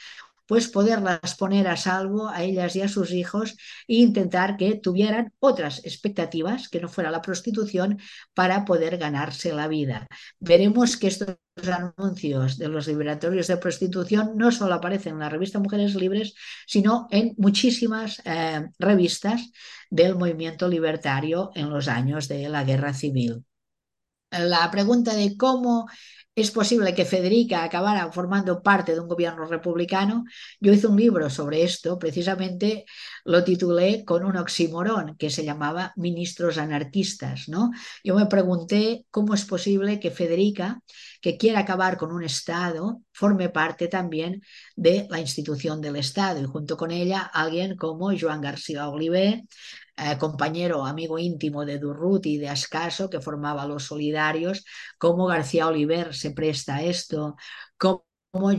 [0.53, 5.33] pues poderlas poner a salvo a ellas y a sus hijos e intentar que tuvieran
[5.39, 7.97] otras expectativas que no fuera la prostitución
[8.35, 10.07] para poder ganarse la vida.
[10.39, 11.37] Veremos que estos
[11.67, 16.35] anuncios de los liberatorios de prostitución no solo aparecen en la revista Mujeres Libres,
[16.67, 19.49] sino en muchísimas eh, revistas
[19.89, 23.43] del movimiento libertario en los años de la guerra civil.
[24.29, 25.87] La pregunta de cómo
[26.35, 30.23] es posible que Federica acabara formando parte de un gobierno republicano.
[30.59, 32.85] Yo hice un libro sobre esto, precisamente
[33.23, 37.49] lo titulé con un oxímoron que se llamaba Ministros anarquistas.
[37.49, 37.71] ¿no?
[38.03, 40.81] Yo me pregunté cómo es posible que Federica,
[41.21, 44.41] que quiere acabar con un Estado, forme parte también
[44.75, 49.43] de la institución del Estado y junto con ella alguien como Joan García Oliver,
[49.97, 54.65] eh, compañero, amigo íntimo de Durruti de Ascaso, que formaba los solidarios,
[54.97, 57.35] como García Oliver se presta a esto,
[57.77, 58.03] como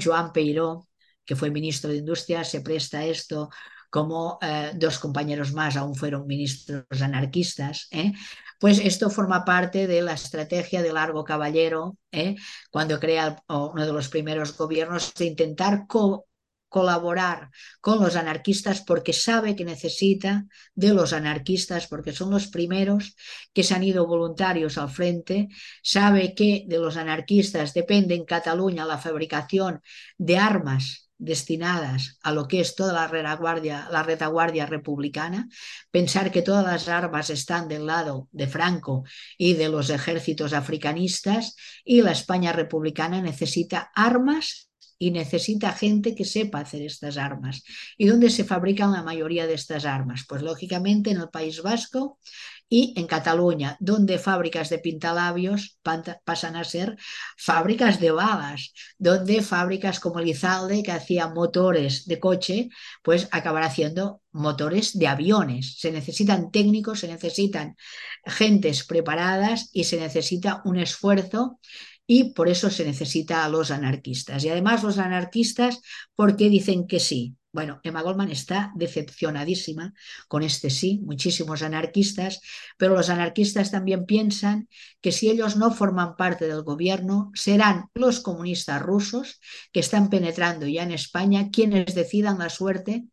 [0.03, 0.89] Joan Peiró,
[1.24, 3.51] que fue ministro de Industria, se presta a esto,
[3.91, 8.12] como eh, dos compañeros más aún fueron ministros anarquistas, ¿eh?
[8.59, 12.35] pues esto forma parte de la estrategia de Largo Caballero, ¿eh?
[12.70, 16.26] cuando crea uno de los primeros gobiernos, de intentar co
[16.75, 17.51] colaborar
[17.81, 20.45] con los anarquistas porque sabe que necesita
[20.75, 23.14] de los anarquistas porque son los primeros
[23.53, 25.47] que se han ido voluntarios al frente,
[25.85, 29.83] sabe que de los anarquistas depende en Cataluña la fabricación
[30.18, 35.49] de armas destinadas a lo que es toda la retaguardia, republicana,
[35.93, 39.05] pensar que todas las armas están del lado de Franco
[39.39, 41.55] y de los ejércitos africanistas
[41.85, 47.62] y la España republicana necesita armas y necesita gente que sepa hacer estas armas.
[47.97, 50.24] ¿Y dónde se fabrican la mayoría de estas armas?
[50.28, 52.18] Pues lógicamente en el País Vasco
[52.68, 55.78] y en Cataluña, donde fábricas de pintalabios
[56.24, 56.97] pasan a ser
[57.36, 62.68] fábricas de balas, donde fábricas como Lizalde, que hacía motores de coche,
[63.03, 65.78] pues acabará haciendo motores de aviones.
[65.78, 67.76] Se necesitan técnicos, se necesitan
[68.24, 71.61] gentes preparadas y se necesita un esfuerzo
[72.07, 74.44] y por eso se necesita a los anarquistas.
[74.44, 75.80] Y además los anarquistas,
[76.14, 77.36] ¿por qué dicen que sí?
[77.55, 79.94] Bueno, Emma Goldman está decepcionadísima
[80.26, 82.40] con este sí, muchísimos anarquistas,
[82.76, 84.68] pero los anarquistas también piensan
[85.00, 89.40] que si ellos no forman parte del gobierno, serán los comunistas rusos
[89.72, 93.05] que están penetrando ya en España quienes decidan la suerte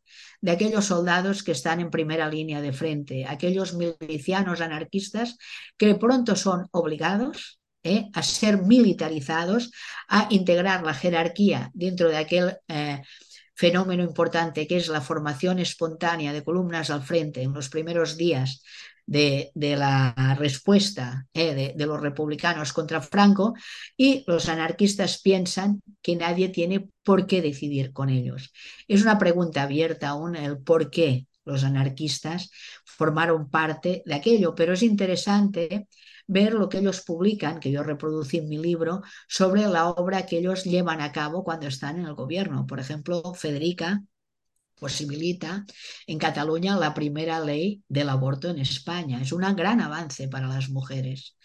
[0.42, 5.38] de aquellos soldados que están en primera línea de frente, aquellos milicianos anarquistas
[5.78, 8.10] que pronto son obligados ¿eh?
[8.14, 9.72] a ser militarizados,
[10.08, 13.02] a integrar la jerarquía dentro de aquel eh,
[13.56, 18.64] fenómeno importante que es la formación espontánea de columnas al frente en los primeros días
[19.06, 21.74] de, la respuesta ¿eh?
[21.76, 23.54] de, los republicanos contra Franco
[23.98, 28.54] y los anarquistas piensan que nadie tiene por qué decidir con ellos.
[28.88, 32.52] Es una pregunta abierta aún el por qué los anarquistas
[32.86, 35.88] formaron parte de aquello, pero es interesante
[36.28, 40.38] ver lo que ellos publican, que yo reproducí en mi libro, sobre la obra que
[40.40, 42.66] ellos llevan a cabo cuando están en el gobierno.
[42.68, 44.02] Por ejemplo, Federica
[44.80, 45.66] posibilita
[46.08, 49.22] en Cataluña la primera ley del aborto en España.
[49.22, 51.38] Es un gran avance para las mujeres.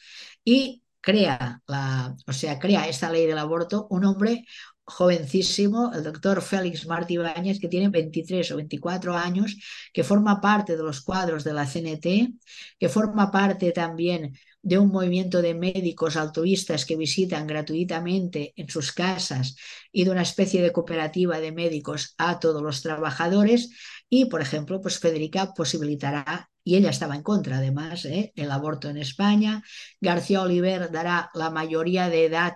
[0.42, 4.44] Y crea, la, o sea, crea esta ley del aborto un hombre
[4.86, 9.56] jovencísimo, el doctor Félix Martí Báñez, que tiene 23 o 24 años,
[9.92, 12.34] que forma parte de los cuadros de la CNT,
[12.78, 14.32] que forma parte también
[14.66, 19.54] de un movimiento de médicos altruistas que visitan gratuitamente en sus casas
[19.92, 23.70] y de una especie de cooperativa de médicos a todos los trabajadores.
[24.08, 28.32] Y, por ejemplo, pues Federica posibilitará, y ella estaba en contra además, ¿eh?
[28.34, 29.62] el aborto en España.
[30.00, 32.54] García Oliver dará la mayoría de edad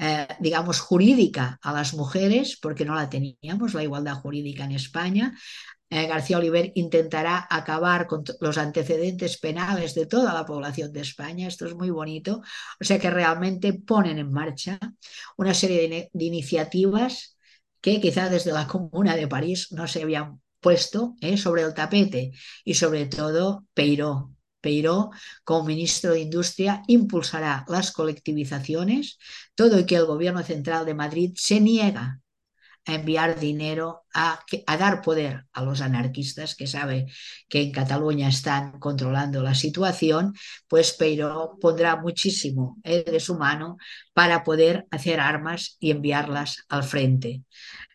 [0.00, 5.36] eh, digamos, jurídica a las mujeres, porque no la teníamos, la igualdad jurídica en España.
[5.90, 11.48] Eh, García Oliver intentará acabar con los antecedentes penales de toda la población de España.
[11.48, 12.42] Esto es muy bonito.
[12.80, 14.78] O sea que realmente ponen en marcha
[15.36, 17.38] una serie de, iniciativas
[17.80, 22.32] que quizá desde la Comuna de París no se habían puesto eh, sobre el tapete
[22.64, 24.34] y sobre todo Peiró.
[24.60, 25.10] Peiró,
[25.44, 29.18] como ministro de Industria, impulsará las colectivizaciones,
[29.54, 32.20] todo y que el gobierno central de Madrid se niega
[32.88, 37.06] a enviar dinero, a, a, dar poder a los anarquistas que sabe
[37.48, 40.34] que en Cataluña están controlando la situación,
[40.68, 43.76] pues Peiro pondrá muchísimo eh, de su mano
[44.14, 47.42] para poder hacer armas y enviarlas al frente.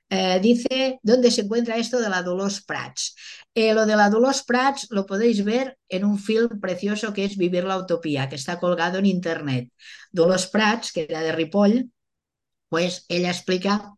[0.10, 3.16] Eh, dice, ¿dónde se encuentra esto de la Dolors Prats?
[3.56, 7.36] Eh, lo de la Dolors Prats lo podéis ver en un film precioso que es
[7.36, 9.72] Vivir la Utopía, que está colgado en internet.
[10.12, 11.90] Dolors Prats, que era de Ripoll,
[12.70, 13.94] pues ella explica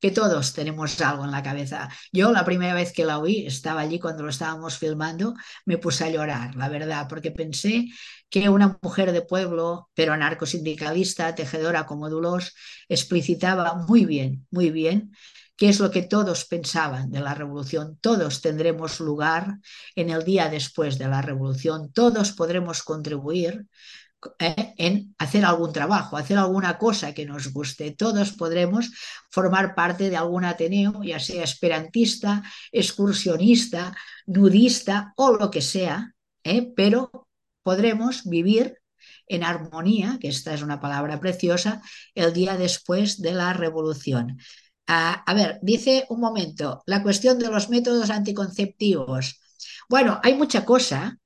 [0.00, 1.88] que todos tenemos algo en la cabeza.
[2.12, 5.34] Yo la primera vez que la oí, estaba allí cuando lo estábamos filmando,
[5.64, 7.86] me puse a llorar, la verdad, porque pensé
[8.28, 12.54] que una mujer de pueblo, pero anarcosindicalista, tejedora como Dulos,
[12.88, 15.12] explicitaba muy bien, muy bien
[15.56, 17.98] qué es lo que todos pensaban de la revolución.
[18.00, 19.58] Todos tendremos lugar
[19.94, 23.66] en el día después de la revolución, todos podremos contribuir,
[24.38, 24.74] ¿eh?
[24.76, 27.92] en hacer algún trabajo, hacer alguna cosa que nos guste.
[27.92, 28.90] Todos podremos
[29.30, 33.96] formar parte de algún ateneo, ya sea esperantista, excursionista,
[34.26, 36.72] nudista o lo que sea, ¿eh?
[36.74, 37.28] pero
[37.62, 38.78] podremos vivir
[39.26, 41.82] en armonía, que esta es una palabra preciosa,
[42.14, 44.38] el día después de la revolución.
[44.86, 49.40] a ver, dice un momento, la cuestión de los métodos anticonceptivos.
[49.88, 51.18] Bueno, hay mucha cosa.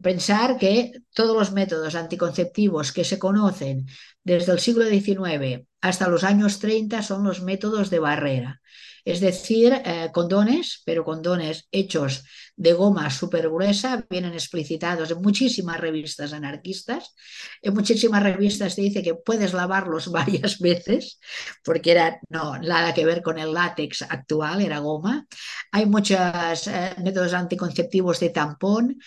[0.00, 3.86] Pensar que todos los métodos anticonceptivos que se conocen
[4.24, 8.61] desde el siglo XIX hasta los años 30 son los métodos de barrera.
[9.04, 12.24] Es decir, eh, condones, pero condones hechos
[12.54, 17.14] de goma súper gruesa, vienen explicitados en muchísimas revistas anarquistas.
[17.60, 21.18] En muchísimas revistas te dice que puedes lavarlos varias veces,
[21.64, 25.26] porque era no, nada que ver con el látex actual, era goma.
[25.72, 28.98] Hay muchos eh, métodos anticonceptivos de tampón,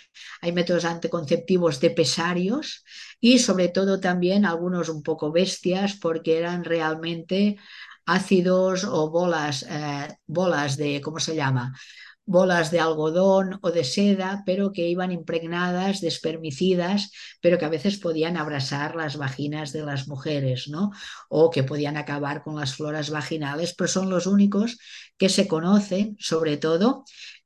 [0.41, 2.83] hay métodos anticonceptivos de pesarios
[3.19, 7.57] y sobre todo también algunos un poco bestias porque eran realmente
[8.05, 11.73] ácidos o bolas, eh, bolas de, ¿cómo se llama?
[12.25, 17.11] bolas de algodón o de seda, pero que iban impregnadas de espermicidas,
[17.41, 20.91] pero que a veces podían abrasar las vaginas de las mujeres, ¿no?
[21.29, 24.77] O que podían acabar con las floras vaginales, pero son los únicos
[25.17, 27.05] que se conocen, sobre todo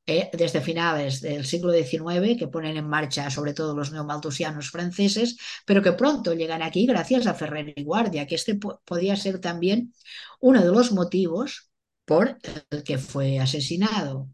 [0.09, 5.37] eh, desde finales del siglo XIX, que ponen en marcha sobre todo los neomalthusianos franceses,
[5.67, 8.55] pero que pronto llegan aquí gracias a Ferrer y Guardia, que este
[8.85, 9.93] podía ser también
[10.39, 11.69] uno de los motivos
[12.05, 12.39] por
[12.71, 14.29] el que fue asesinado.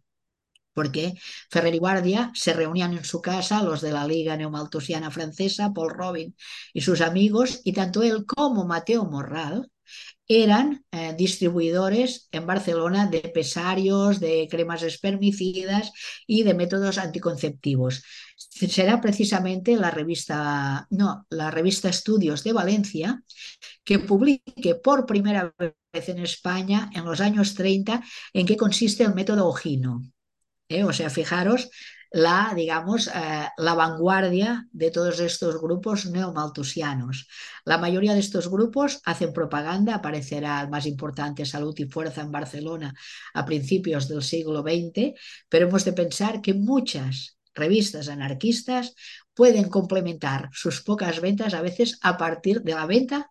[0.73, 1.13] Porque
[1.49, 5.91] Ferrer y Guardia se reunían en su casa, los de la Liga Neomalthusiana Francesa, Paul
[5.91, 6.35] Robin
[6.73, 9.69] y sus amigos, y tanto él como Mateo Morral
[10.27, 15.91] eran eh, distribuidores en Barcelona de pesarios, de cremas espermicidas
[16.25, 18.03] y de métodos anticonceptivos.
[18.37, 23.23] Será precisamente la revista, no, la revista Estudios de Valencia
[23.83, 28.03] que publique por primera vez en España en los años 30
[28.33, 30.01] en qué consiste el método Ojino.
[30.69, 30.83] ¿eh?
[30.83, 31.69] O sea, fijaros
[32.15, 33.11] la, digamos, eh,
[33.57, 37.27] la vanguardia de todos estos grupos neomaltusianos.
[37.65, 42.31] La mayoría de estos grupos hacen propaganda, aparecerá el más importante Salud y Fuerza en
[42.31, 42.93] Barcelona
[43.33, 45.13] a principios del siglo XX,
[45.49, 48.95] pero hemos de pensar que muchas revistas anarquistas
[49.33, 53.29] pueden complementar sus pocas ventas a veces a partir de la venta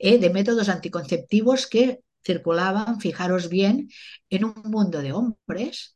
[0.00, 3.90] eh, de métodos anticonceptivos que circulaban, fijaros bien,
[4.28, 5.93] en un mundo de hombres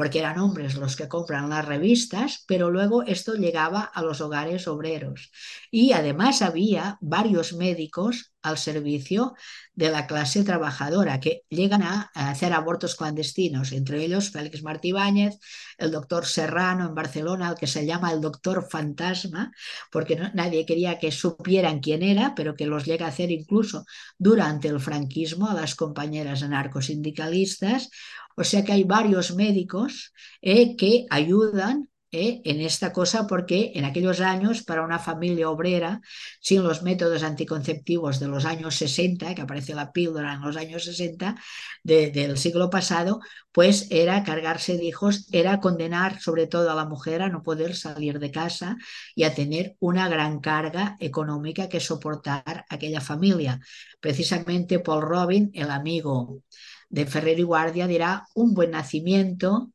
[0.00, 4.66] porque eran hombres los que compran las revistas, pero luego esto llegaba a los hogares
[4.66, 5.30] obreros.
[5.70, 9.34] Y además había varios médicos al servicio
[9.74, 15.38] de la clase trabajadora que llegan a, hacer abortos clandestinos, entre ellos Félix Martí Báñez,
[15.76, 19.52] el doctor Serrano en Barcelona, al que se llama el doctor fantasma,
[19.90, 23.84] porque nadie quería que supieran quién era, pero que los llega a hacer incluso
[24.18, 27.90] durante el franquismo a las compañeras anarcosindicalistas,
[28.36, 33.84] o sea que hay varios médicos eh, que ayudan eh, en esta cosa porque en
[33.84, 36.00] aquellos años para una familia obrera
[36.40, 40.84] sin los métodos anticonceptivos de los años 60, que aparece la píldora en los años
[40.84, 41.36] 60
[41.84, 43.20] del siglo pasado,
[43.52, 47.76] pues era cargarse de hijos, era condenar sobre todo a la mujer a no poder
[47.76, 48.76] salir de casa
[49.14, 53.60] y a tener una gran carga económica que soportar aquella familia.
[54.00, 56.42] Precisamente Paul Robin, el amigo
[56.88, 59.70] de Ferrer y Guardia dirá un buen nacimiento,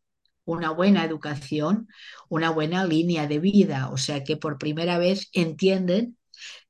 [0.45, 1.87] una buena educación,
[2.29, 3.89] una buena línea de vida.
[3.91, 6.17] O sea que por primera vez entienden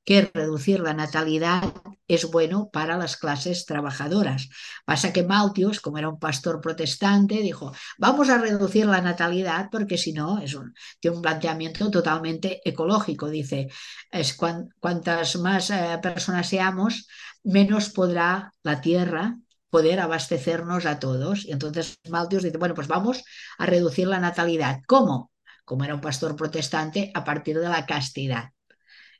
[0.05, 1.73] que reducir la natalidad
[2.07, 4.49] es bueno para las clases trabajadoras.
[4.85, 9.97] Pasa que Maltius, como era un pastor protestante, dijo, vamos a reducir la natalidad porque
[9.97, 13.29] si no, es un, tiene un planteamiento totalmente ecológico.
[13.29, 13.67] Dice,
[14.11, 14.37] es
[14.79, 17.07] cuantas más eh, personas seamos,
[17.43, 19.35] menos podrá la tierra
[19.75, 21.43] poder abastecernos a todos.
[21.43, 23.25] Y entonces Malthus dice, bueno, pues vamos
[23.57, 24.79] a reducir la natalidad.
[24.87, 25.33] ¿Cómo?
[25.65, 28.51] Como era un pastor protestante, a partir de la castidad.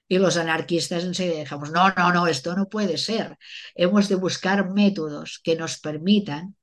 [0.07, 3.37] Y los anarquistas enseguida dejamos, no, no, no, esto no puede ser.
[3.73, 6.55] Hemos de buscar métodos que nos permitan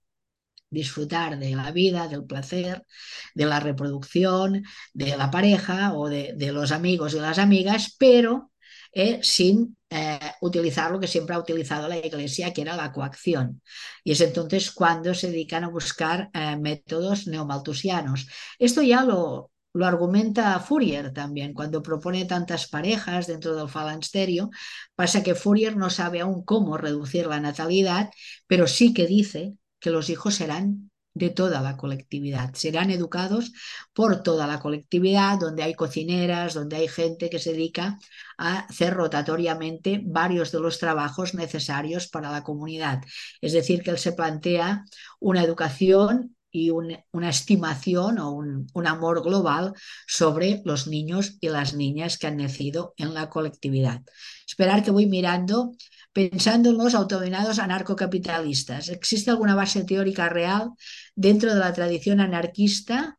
[0.70, 2.86] disfrutar de la vida, del placer,
[3.34, 4.64] de la reproducción,
[4.94, 8.52] de la pareja o de, de los amigos y las amigas, pero
[8.94, 13.60] eh, sin eh, utilizar lo que siempre ha utilizado la Iglesia, que era la coacción.
[14.02, 18.26] Y es entonces cuando se dedican a buscar eh, métodos neomaltusianos.
[18.58, 24.50] Esto ya lo, lo argumenta Fourier también, cuando propone tantas parejas dentro del falansterio,
[24.94, 28.10] pasa que Fourier no sabe aún cómo reducir la natalidad,
[28.46, 32.54] pero sí que dice que los hijos serán de toda la colectividad.
[32.54, 33.52] Serán educados
[33.92, 37.98] por toda la colectividad, donde hay cocineras, donde hay gente que se dedica
[38.38, 43.02] a hacer rotatoriamente varios de los trabajos necesarios para la comunidad.
[43.40, 44.84] Es decir, que él se plantea
[45.20, 49.72] una educación y una estimación o un, un, amor global
[50.06, 54.02] sobre los niños y las niñas que han nacido en la colectividad.
[54.46, 55.72] Esperar que voy mirando
[56.12, 58.88] pensando en los autodenominados anarcocapitalistas.
[58.88, 60.70] ¿Existe alguna base teórica real
[61.14, 63.18] dentro de la tradición anarquista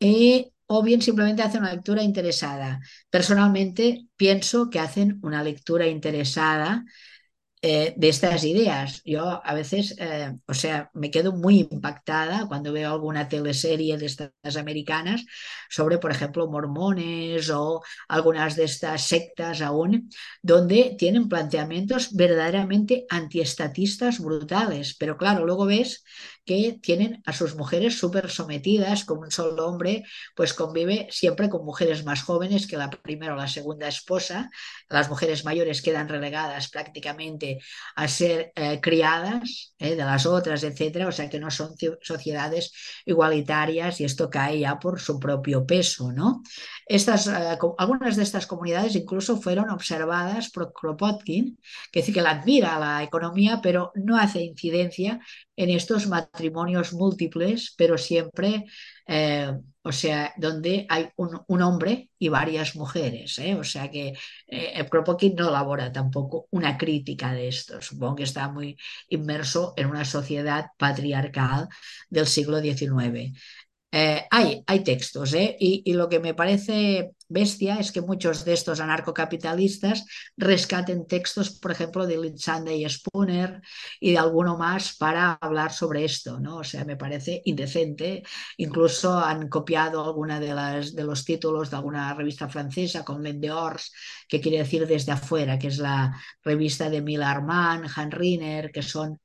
[0.00, 2.80] eh, o bien simplemente hacen una lectura interesada.
[3.10, 6.84] Personalmente pienso que hacen una lectura interesada
[7.66, 9.00] eh, de estas ideas.
[9.06, 14.04] Yo a veces, eh, o sea, me quedo muy impactada cuando veo alguna teleserie de
[14.04, 15.24] estas americanas
[15.70, 20.10] sobre, por ejemplo, mormones o algunas de estas sectas aún,
[20.42, 24.94] donde tienen planteamientos verdaderamente antiestatistas brutales.
[24.98, 26.04] Pero claro, luego ves
[26.44, 30.04] que tienen a sus mujeres súper sometidas, como un solo hombre,
[30.34, 34.50] pues convive siempre con mujeres más jóvenes que la primera o la segunda esposa.
[34.88, 37.60] Las mujeres mayores quedan relegadas prácticamente
[37.96, 42.72] a ser eh, criadas eh, de las otras, etcétera, o sea que no son sociedades
[43.06, 46.42] igualitarias y esto cae ya por su propio peso, ¿no?
[46.86, 51.58] Estas, eh, algunas de estas comunidades incluso fueron observadas por Kropotkin,
[51.90, 55.20] que dice que la admira la economía, pero no hace incidencia
[55.56, 58.64] en estos matrimonios múltiples, pero siempre,
[59.06, 59.52] eh,
[59.82, 63.38] o sea, donde hay un, hombre y varias mujeres.
[63.38, 63.54] ¿eh?
[63.54, 64.14] O sea que
[64.48, 64.88] eh,
[65.36, 67.80] no elabora tampoco una crítica de esto.
[67.80, 68.76] Supongo que está muy
[69.08, 71.68] inmerso en una sociedad patriarcal
[72.10, 73.32] del siglo XIX.
[73.96, 75.56] Eh, hay, hay textos, ¿eh?
[75.56, 80.04] y, lo que me parece bestia es que muchos de estos anarcocapitalistas
[80.36, 83.62] rescaten textos, por ejemplo, de Litzande y Spooner
[84.00, 86.56] y de alguno más para hablar sobre esto, ¿no?
[86.56, 88.24] O sea, me parece indecente.
[88.56, 93.40] Incluso han copiado alguna de, las, de los títulos de alguna revista francesa, como L'En
[94.28, 98.82] que quiere decir desde afuera, que es la revista de Mila Armand, Han Riner, que
[98.82, 99.20] son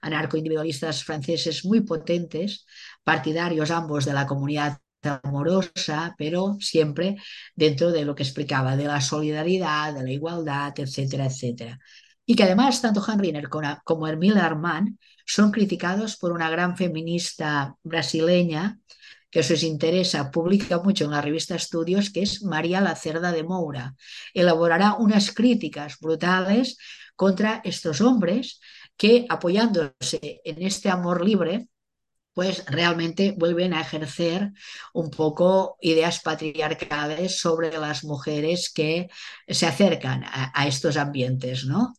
[0.00, 2.66] anarcoindividualistas franceses muy potentes,
[3.04, 7.16] partidarios ambos de la comunidad amorosa, pero siempre
[7.54, 11.78] dentro de lo que explicaba, de la solidaridad, de la igualdad, etcétera, etcétera.
[12.24, 13.48] Y que además tanto Riner
[13.84, 14.96] como Hermila Armand
[15.26, 18.78] son criticados por una gran feminista brasileña
[19.32, 23.42] que si os interesa, publica mucho en la revista Estudios, que es María Lacerda de
[23.42, 23.96] Moura.
[24.34, 26.76] Elaborará unas críticas brutales
[27.16, 28.60] contra estos hombres
[29.02, 31.66] que apoyándose en este amor libre,
[32.32, 34.52] pues realmente vuelven a ejercer
[34.92, 39.08] un poco ideas patriarcales sobre las mujeres que
[39.48, 41.94] se acercan a, estos ambientes, ¿no?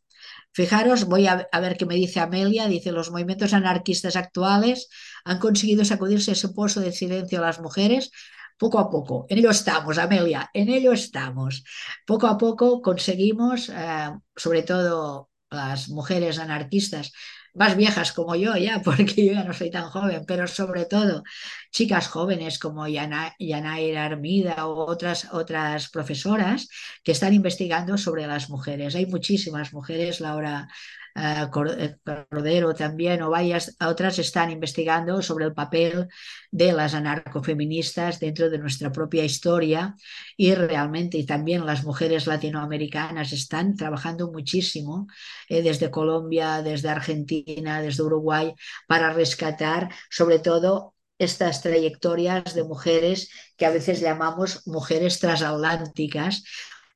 [0.53, 4.87] Fijaros, voy a, a, ver qué me dice Amelia, dice, los movimientos anarquistas actuales
[5.25, 8.11] han conseguido sacudirse ese pozo de silencio a las mujeres
[8.57, 9.25] poco a poco.
[9.27, 11.65] En ello estamos, Amelia, en ello estamos.
[12.07, 17.11] Poco a poco conseguimos, eh, sobre todo las mujeres anarquistas
[17.53, 21.23] más viejas como yo ya, porque yo ya no soy tan joven, pero sobre todo
[21.71, 26.67] chicas jóvenes como Yana, Yanaira Armida o otras, otras profesoras
[27.03, 28.95] que están investigando sobre las mujeres.
[28.95, 30.67] Hay muchísimas mujeres, Laura
[31.15, 36.07] uh, Cordero también, o varias otras están investigando sobre el papel
[36.51, 39.95] de las anarcofeministas dentro de nuestra propia historia
[40.37, 45.07] y realmente y también las mujeres latinoamericanas están trabajando muchísimo
[45.49, 48.53] eh, desde Colombia, desde Argentina, desde Uruguay
[48.87, 56.43] para rescatar sobre todo estas trayectorias de mujeres que a veces llamamos mujeres transatlánticas,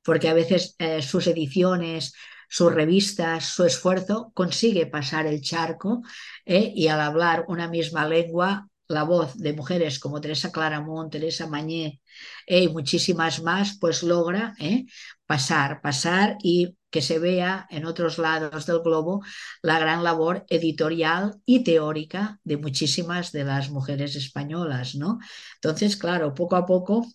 [0.04, 2.14] porque a veces eh, sus ediciones
[2.48, 6.02] sus revistas, su esfuerzo, consigue pasar el charco
[6.44, 11.46] eh, y al hablar una misma lengua, la voz de mujeres como Teresa Claramont, Teresa
[11.46, 12.00] Mañé
[12.46, 14.86] eh, y muchísimas más, pues logra eh,
[15.26, 19.22] pasar, pasar y que se vea en otros lados del globo
[19.62, 25.18] la gran labor editorial y teórica de muchísimas de las mujeres españolas, ¿no?
[25.56, 27.06] Entonces, claro, poco a poco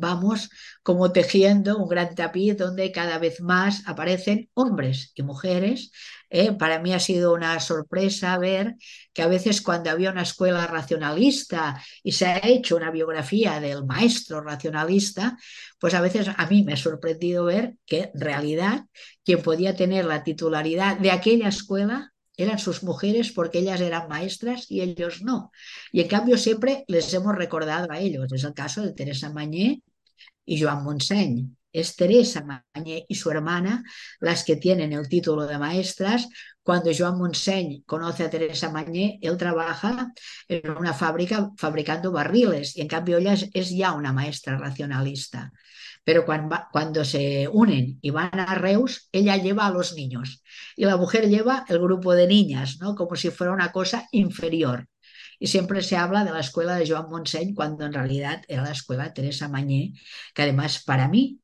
[0.00, 0.50] vamos
[0.82, 5.90] como tejiendo un gran tapiz donde cada vez más aparecen hombres y mujeres.
[6.30, 6.52] ¿eh?
[6.52, 8.76] Para mí ha sido una sorpresa ver
[9.12, 13.84] que a veces cuando había una escuela racionalista y se ha hecho una biografía del
[13.84, 15.36] maestro racionalista,
[15.78, 18.86] pues a veces a mí me ha sorprendido ver que en realidad
[19.24, 24.70] quien podía tener la titularidad de aquella escuela eran sus mujeres porque ellas eran maestras
[24.70, 25.50] y ellos no.
[25.92, 28.32] Y en cambio siempre les hemos recordado a ellos.
[28.32, 29.82] Es el caso de Teresa Mañé
[30.48, 31.46] y Joan Montseny.
[31.70, 33.84] Es Teresa Mañé y su hermana
[34.20, 36.26] las que tienen el título de maestras.
[36.62, 40.10] Cuando Joan Montseny conoce a Teresa Mañé, él trabaja
[40.48, 45.52] en una fábrica fabricando barriles y en cambio ella es, es ya una maestra racionalista.
[46.02, 50.42] Pero cuando, cuando, se unen y van a Reus, ella lleva a los niños
[50.74, 52.94] y la mujer lleva el grupo de niñas, ¿no?
[52.94, 54.88] como si fuera una cosa inferior.
[55.38, 58.72] Y siempre se habla de la escuela de Joan Montseny cuando en realidad era la
[58.72, 59.94] escuela Teresa Mañé,
[60.34, 61.40] que además para mí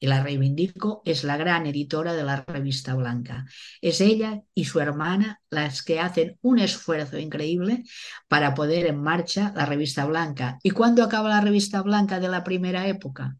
[0.00, 3.46] y la reivindico, es la gran editora de la revista Blanca.
[3.80, 7.82] Es ella y su hermana las que hacen un esfuerzo increíble
[8.28, 10.58] para poder en marcha la revista Blanca.
[10.62, 13.36] ¿Y cuándo acaba la revista Blanca de la primera época?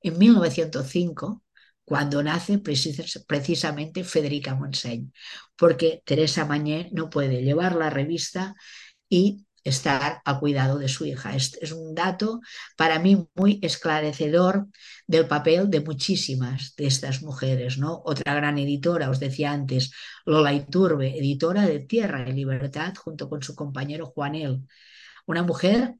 [0.00, 1.42] En 1905,
[1.84, 5.12] cuando nace precisamente Federica Monseny,
[5.56, 8.54] porque Teresa Mañé no puede llevar la revista
[9.14, 11.36] y estar al cuidado de su hija.
[11.36, 12.40] Es, es, un dato
[12.76, 14.66] para mí muy esclarecedor
[15.06, 17.78] del papel de muchísimas de estas mujeres.
[17.78, 18.02] ¿no?
[18.04, 19.92] Otra gran editora, os decía antes,
[20.26, 24.66] Lola Iturbe, editora de Tierra y Libertad, junto con su compañero Juanel.
[25.26, 25.94] Una mujer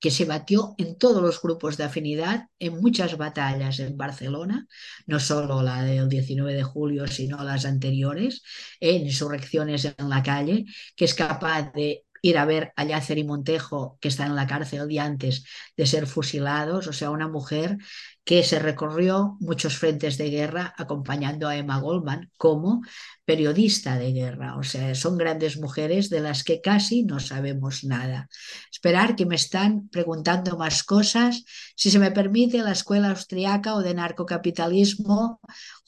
[0.00, 4.66] que se batió en todos los grupos de afinidad, en muchas batallas en Barcelona,
[5.06, 8.42] no solo la del 19 de julio, sino las anteriores,
[8.80, 10.64] en insurrecciones en la calle,
[10.96, 14.46] que es capaz de ir a ver a Yácer y Montejo, que están en la
[14.46, 15.44] cárcel el día antes
[15.76, 17.78] de ser fusilados, o sea, una mujer
[18.24, 22.82] que se recorrió muchos frentes de guerra acompañando a Emma Goldman como
[23.24, 24.56] periodista de guerra.
[24.56, 28.28] O sea, son grandes mujeres de las que casi no sabemos nada.
[28.70, 31.44] Esperar que me están preguntando más cosas.
[31.76, 35.40] Si se me permite, la escuela austriaca o de narcocapitalismo,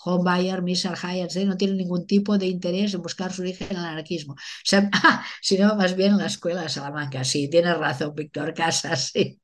[0.04, 3.84] Hombayer, Misser, Hayek, no tiene ningún tipo de interés en buscar su origen en el
[3.84, 4.32] anarquismo.
[4.34, 4.90] O sea,
[5.42, 7.24] sino más bien la escuela de Salamanca.
[7.24, 9.10] Sí, tienes razón, Víctor Casas.
[9.12, 9.38] Sí.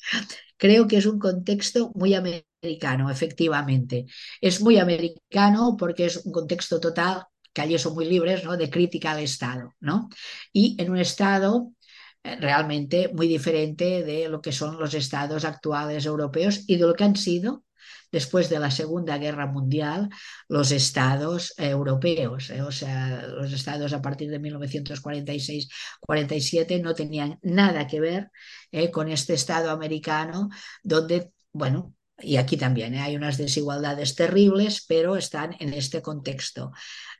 [0.58, 4.06] Creo que es un contexto muy americano, efectivamente.
[4.40, 8.56] Es muy americano porque es un contexto total, que allí son muy libres, ¿no?
[8.56, 9.74] de crítica al Estado.
[9.80, 10.08] ¿no?
[10.52, 11.72] Y en un Estado
[12.24, 16.94] eh, realmente muy diferente de lo que son los estados actuales europeos y de lo
[16.94, 17.64] que han sido
[18.10, 20.08] después de la Segunda Guerra Mundial
[20.48, 22.50] los estados europeos.
[22.50, 22.62] ¿eh?
[22.62, 28.30] O sea, los estados a partir de 1946-47 no tenían nada que ver
[28.72, 28.90] ¿eh?
[28.90, 30.48] con este estado americano
[30.82, 33.00] donde, bueno, y aquí también ¿eh?
[33.00, 36.72] hay unas desigualdades terribles, pero están en este contexto.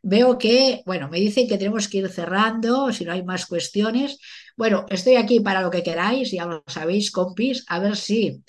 [0.02, 4.18] Veo que, bueno, me dicen que tenemos que ir cerrando, si no hay más cuestiones.
[4.56, 8.42] Bueno, estoy aquí para lo que queráis, ya lo sabéis, compis, a ver si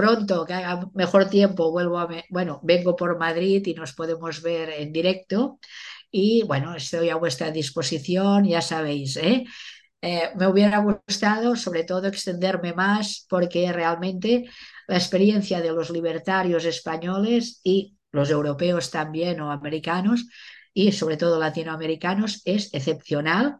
[0.00, 4.70] pronto, que haga mejor tiempo, vuelvo a, bueno, vengo por Madrid y nos podemos ver
[4.70, 5.58] en directo.
[6.10, 9.44] Y bueno, estoy a vuestra disposición, ya sabéis, ¿eh?
[10.02, 14.48] Eh, me hubiera gustado, sobre todo, extenderme más porque realmente
[14.88, 20.26] la experiencia de los libertarios españoles y los europeos también o americanos
[20.72, 23.58] y sobre todo latinoamericanos es excepcional.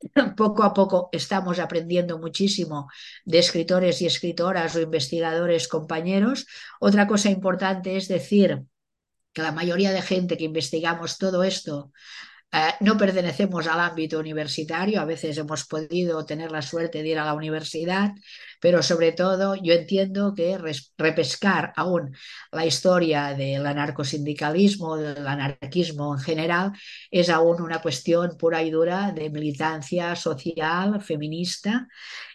[0.36, 2.88] Poco a poco estamos aprendiendo muchísimo
[3.24, 6.46] de escritores y escritoras o investigadores compañeros.
[6.80, 8.62] Otra cosa importante es decir
[9.32, 11.92] que la mayoría de gente que investigamos todo esto
[12.52, 17.18] eh, no pertenecemos al ámbito universitario, a veces hemos podido tener la suerte de ir
[17.18, 18.12] a la universidad,
[18.60, 20.58] pero sobre todo yo entiendo que
[20.98, 22.14] repescar aún
[22.50, 26.72] la historia del anarcosindicalismo, del anarquismo en general,
[27.10, 31.88] es aún una cuestión pura y dura de militancia social, feminista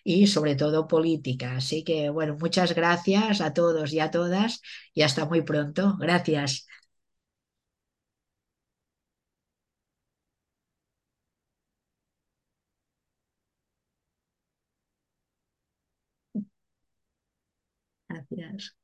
[0.04, 1.58] y sobre todo política.
[1.58, 4.62] Así que, bueno, muchas gracias a todos y a todas
[4.94, 5.98] y hasta muy pronto.
[6.00, 6.68] Gracias.
[18.36, 18.76] Gracias.